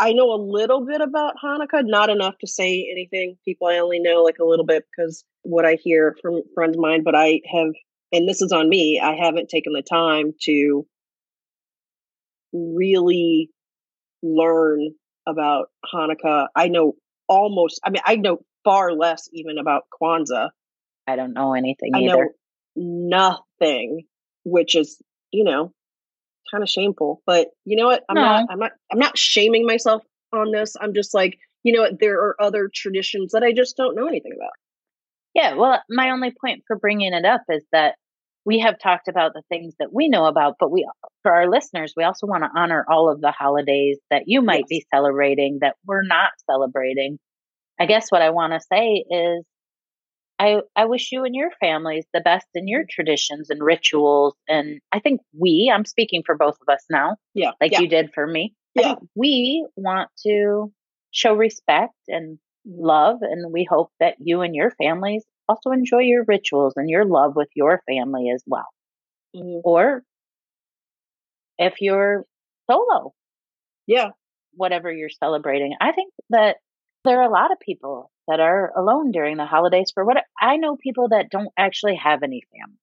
[0.00, 3.36] I know a little bit about Hanukkah, not enough to say anything.
[3.44, 6.80] People I only know like a little bit because what I hear from friends of
[6.80, 7.68] mine, but I have,
[8.10, 10.86] and this is on me, I haven't taken the time to
[12.52, 13.50] really
[14.22, 14.92] learn
[15.28, 16.46] about Hanukkah.
[16.56, 16.94] I know
[17.28, 20.48] almost, I mean, I know far less even about Kwanzaa.
[21.06, 22.30] I don't know anything I either.
[22.76, 24.04] know nothing,
[24.44, 25.72] which is, you know,
[26.50, 27.22] kind of shameful.
[27.26, 28.04] But you know what?
[28.08, 28.22] I'm No.
[28.22, 30.76] not I'm not I'm not shaming myself on this.
[30.80, 34.06] I'm just like, you know what, there are other traditions that I just don't know
[34.06, 34.52] anything about.
[35.34, 37.94] Yeah, well, my only point for bringing it up is that
[38.44, 40.88] we have talked about the things that we know about, but we,
[41.22, 44.64] for our listeners, we also want to honor all of the holidays that you might
[44.64, 44.68] Yes.
[44.68, 47.18] be celebrating that we're not celebrating.
[47.78, 49.44] I guess what I want to say is
[50.40, 54.34] I, I wish you and your families the best in your traditions and rituals.
[54.48, 57.50] And I think we, I'm speaking for both of us now, Yeah.
[57.60, 57.80] like yeah.
[57.80, 58.54] you did for me.
[58.74, 58.94] Yeah.
[59.14, 60.72] we want to
[61.10, 66.24] show respect and love, and we hope that you and your families also enjoy your
[66.26, 68.68] rituals and your love with your family as well.
[69.36, 69.60] Mhm.
[69.64, 70.02] Or
[71.58, 72.24] if you're
[72.70, 73.12] solo,
[73.86, 74.10] Yeah.
[74.54, 76.56] whatever you're celebrating, I think that
[77.04, 80.56] there are a lot of people that are alone during the holidays for what I
[80.56, 82.78] know people that don't actually have any family.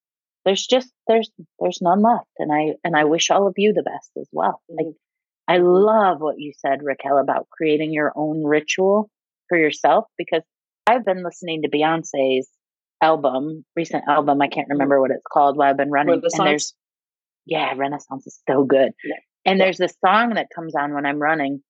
[0.46, 3.84] There's just there's there's none left and I and I wish all of you the
[3.84, 4.62] best as well.
[4.70, 4.88] Like.
[5.50, 9.10] I love what you said, Raquel, about creating your own ritual
[9.48, 10.44] for yourself because
[10.86, 12.50] I've been listening to Beyonce's
[13.02, 14.42] album, recent album.
[14.42, 14.74] I can't mm-hmm.
[14.74, 16.22] remember what it's called while I've been running.
[16.22, 16.74] And there's,
[17.46, 18.92] yeah, Renaissance is so good.
[19.06, 19.16] Yeah.
[19.46, 19.66] And Yeah.
[19.66, 21.64] there's this song that comes on when I'm running,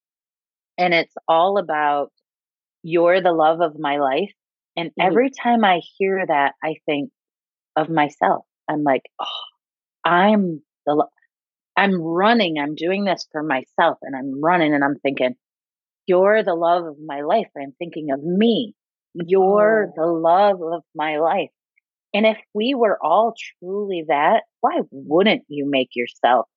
[0.77, 2.11] and it's all about
[2.87, 4.31] you're the love of my life.
[4.77, 5.05] And Mhm.
[5.07, 7.11] every time I hear that, I think
[7.75, 8.45] of myself.
[8.69, 9.43] I'm like, oh,
[10.05, 11.11] I'm the, lo-
[11.77, 12.59] I'm running.
[12.59, 15.35] I'm doing this for myself and I'm running and I'm thinking,
[16.07, 17.47] you're the love of my life.
[17.57, 18.75] I'm thinking of me.
[19.13, 19.93] You're Oh.
[19.95, 21.51] the love of my life.
[22.13, 26.47] And if we were all truly that, why wouldn't you make yourself?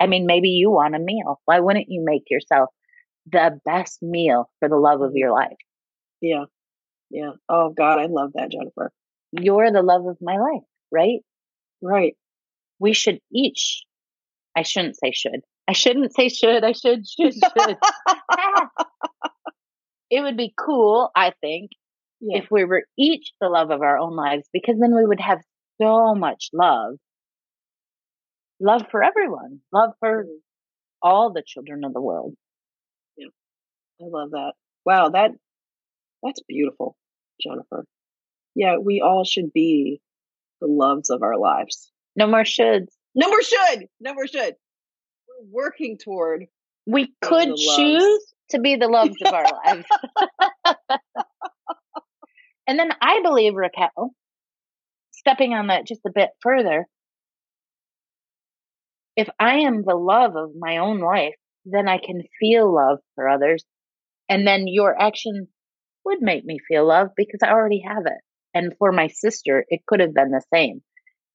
[0.00, 1.40] I mean, maybe you want a meal.
[1.44, 2.70] Why wouldn't you make yourself
[3.26, 5.18] the best meal for the love of Mhm.
[5.18, 5.56] your life?
[6.20, 6.44] Yeah.
[7.10, 7.32] Yeah.
[7.48, 8.92] Oh God, I love that, Jennifer.
[9.32, 11.20] You're the love of my life, right?
[11.82, 12.16] Right.
[12.78, 13.84] We should each,
[14.56, 15.40] I shouldn't say should.
[15.68, 16.64] I shouldn't say should.
[16.64, 17.76] I should, should, should.
[20.10, 21.70] it would be cool, I think,
[22.20, 22.38] Yeah.
[22.38, 25.40] if we were each the love of our own lives, because then we would have
[25.80, 26.96] so much love.
[28.60, 30.26] Love for everyone, love for
[31.02, 32.34] all the children of the world.
[34.00, 34.52] I love that.
[34.84, 35.32] Wow, that
[36.22, 36.96] that's beautiful,
[37.42, 37.84] Jennifer.
[38.54, 40.00] Yeah, we all should be
[40.60, 41.90] the loves of our lives.
[42.16, 42.88] No more shoulds.
[43.14, 43.86] No more should.
[44.00, 44.54] No more should.
[45.28, 46.46] We're working toward.
[46.86, 49.86] We could choose to be the loves of our lives.
[52.66, 54.12] and then I believe, Raquel,
[55.12, 56.86] stepping on that just a bit further,
[59.16, 61.34] if I am the love of my own life,
[61.64, 63.64] then I can feel love for others.
[64.30, 65.48] And then your action
[66.04, 68.20] would make me feel love because I already have it.
[68.54, 70.82] And for my sister, it could have been the same.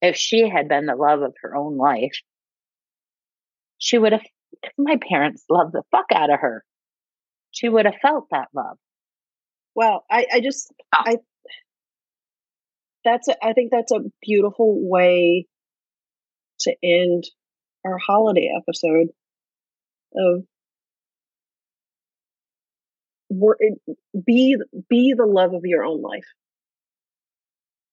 [0.02, 2.18] If she had been the love of her own life,
[3.78, 4.24] she would have,
[4.64, 6.64] if my parents loved the fuck out of her,
[7.52, 8.78] she would have felt that love.
[9.76, 11.04] Wow, I, I just Oh.
[11.06, 11.18] I
[13.04, 15.48] that's a, I think that's a beautiful way
[16.62, 17.26] to end
[17.86, 19.10] our holiday episode
[20.16, 20.44] of
[24.26, 24.58] be
[24.90, 26.26] be the love of your own life.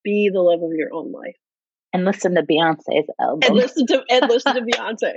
[0.04, 1.36] Be the love of your own life.
[1.92, 3.40] And listen to Beyonce's album.
[3.42, 5.12] and listen to and listen to Beyonce.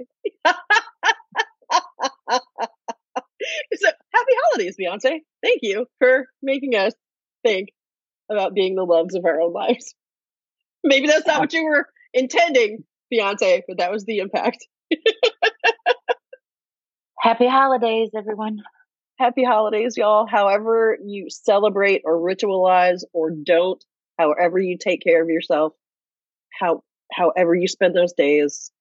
[3.73, 5.19] so happy holidays, Beyonce.
[5.43, 6.93] Thank you for making us
[7.43, 7.69] think
[8.29, 9.95] about being the loves of our own lives.
[10.83, 14.67] Maybe that's not what you were intending, Beyonce, but that was the impact.
[17.19, 18.59] Happy holidays, everyone.
[19.17, 20.27] Happy holidays, y'all.
[20.27, 23.83] However you celebrate or ritualize or don't,
[24.19, 25.73] however you take care of yourself,
[26.59, 28.71] how however you spend those days,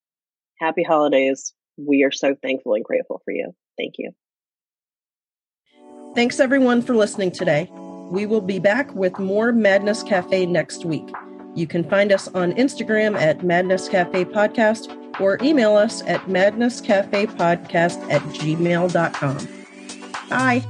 [0.60, 1.52] happy holidays.
[1.76, 3.52] We are so thankful and grateful for you.
[3.78, 4.12] Thank you.
[6.14, 7.68] Thanks everyone for listening today.
[8.10, 11.08] We will be back with more Madness Cafe next week.
[11.54, 18.10] You can find us on Instagram at Madness Cafe Podcast or email us at madnesscafepodcast
[18.10, 19.63] at gmail.com.
[20.28, 20.62] Bye.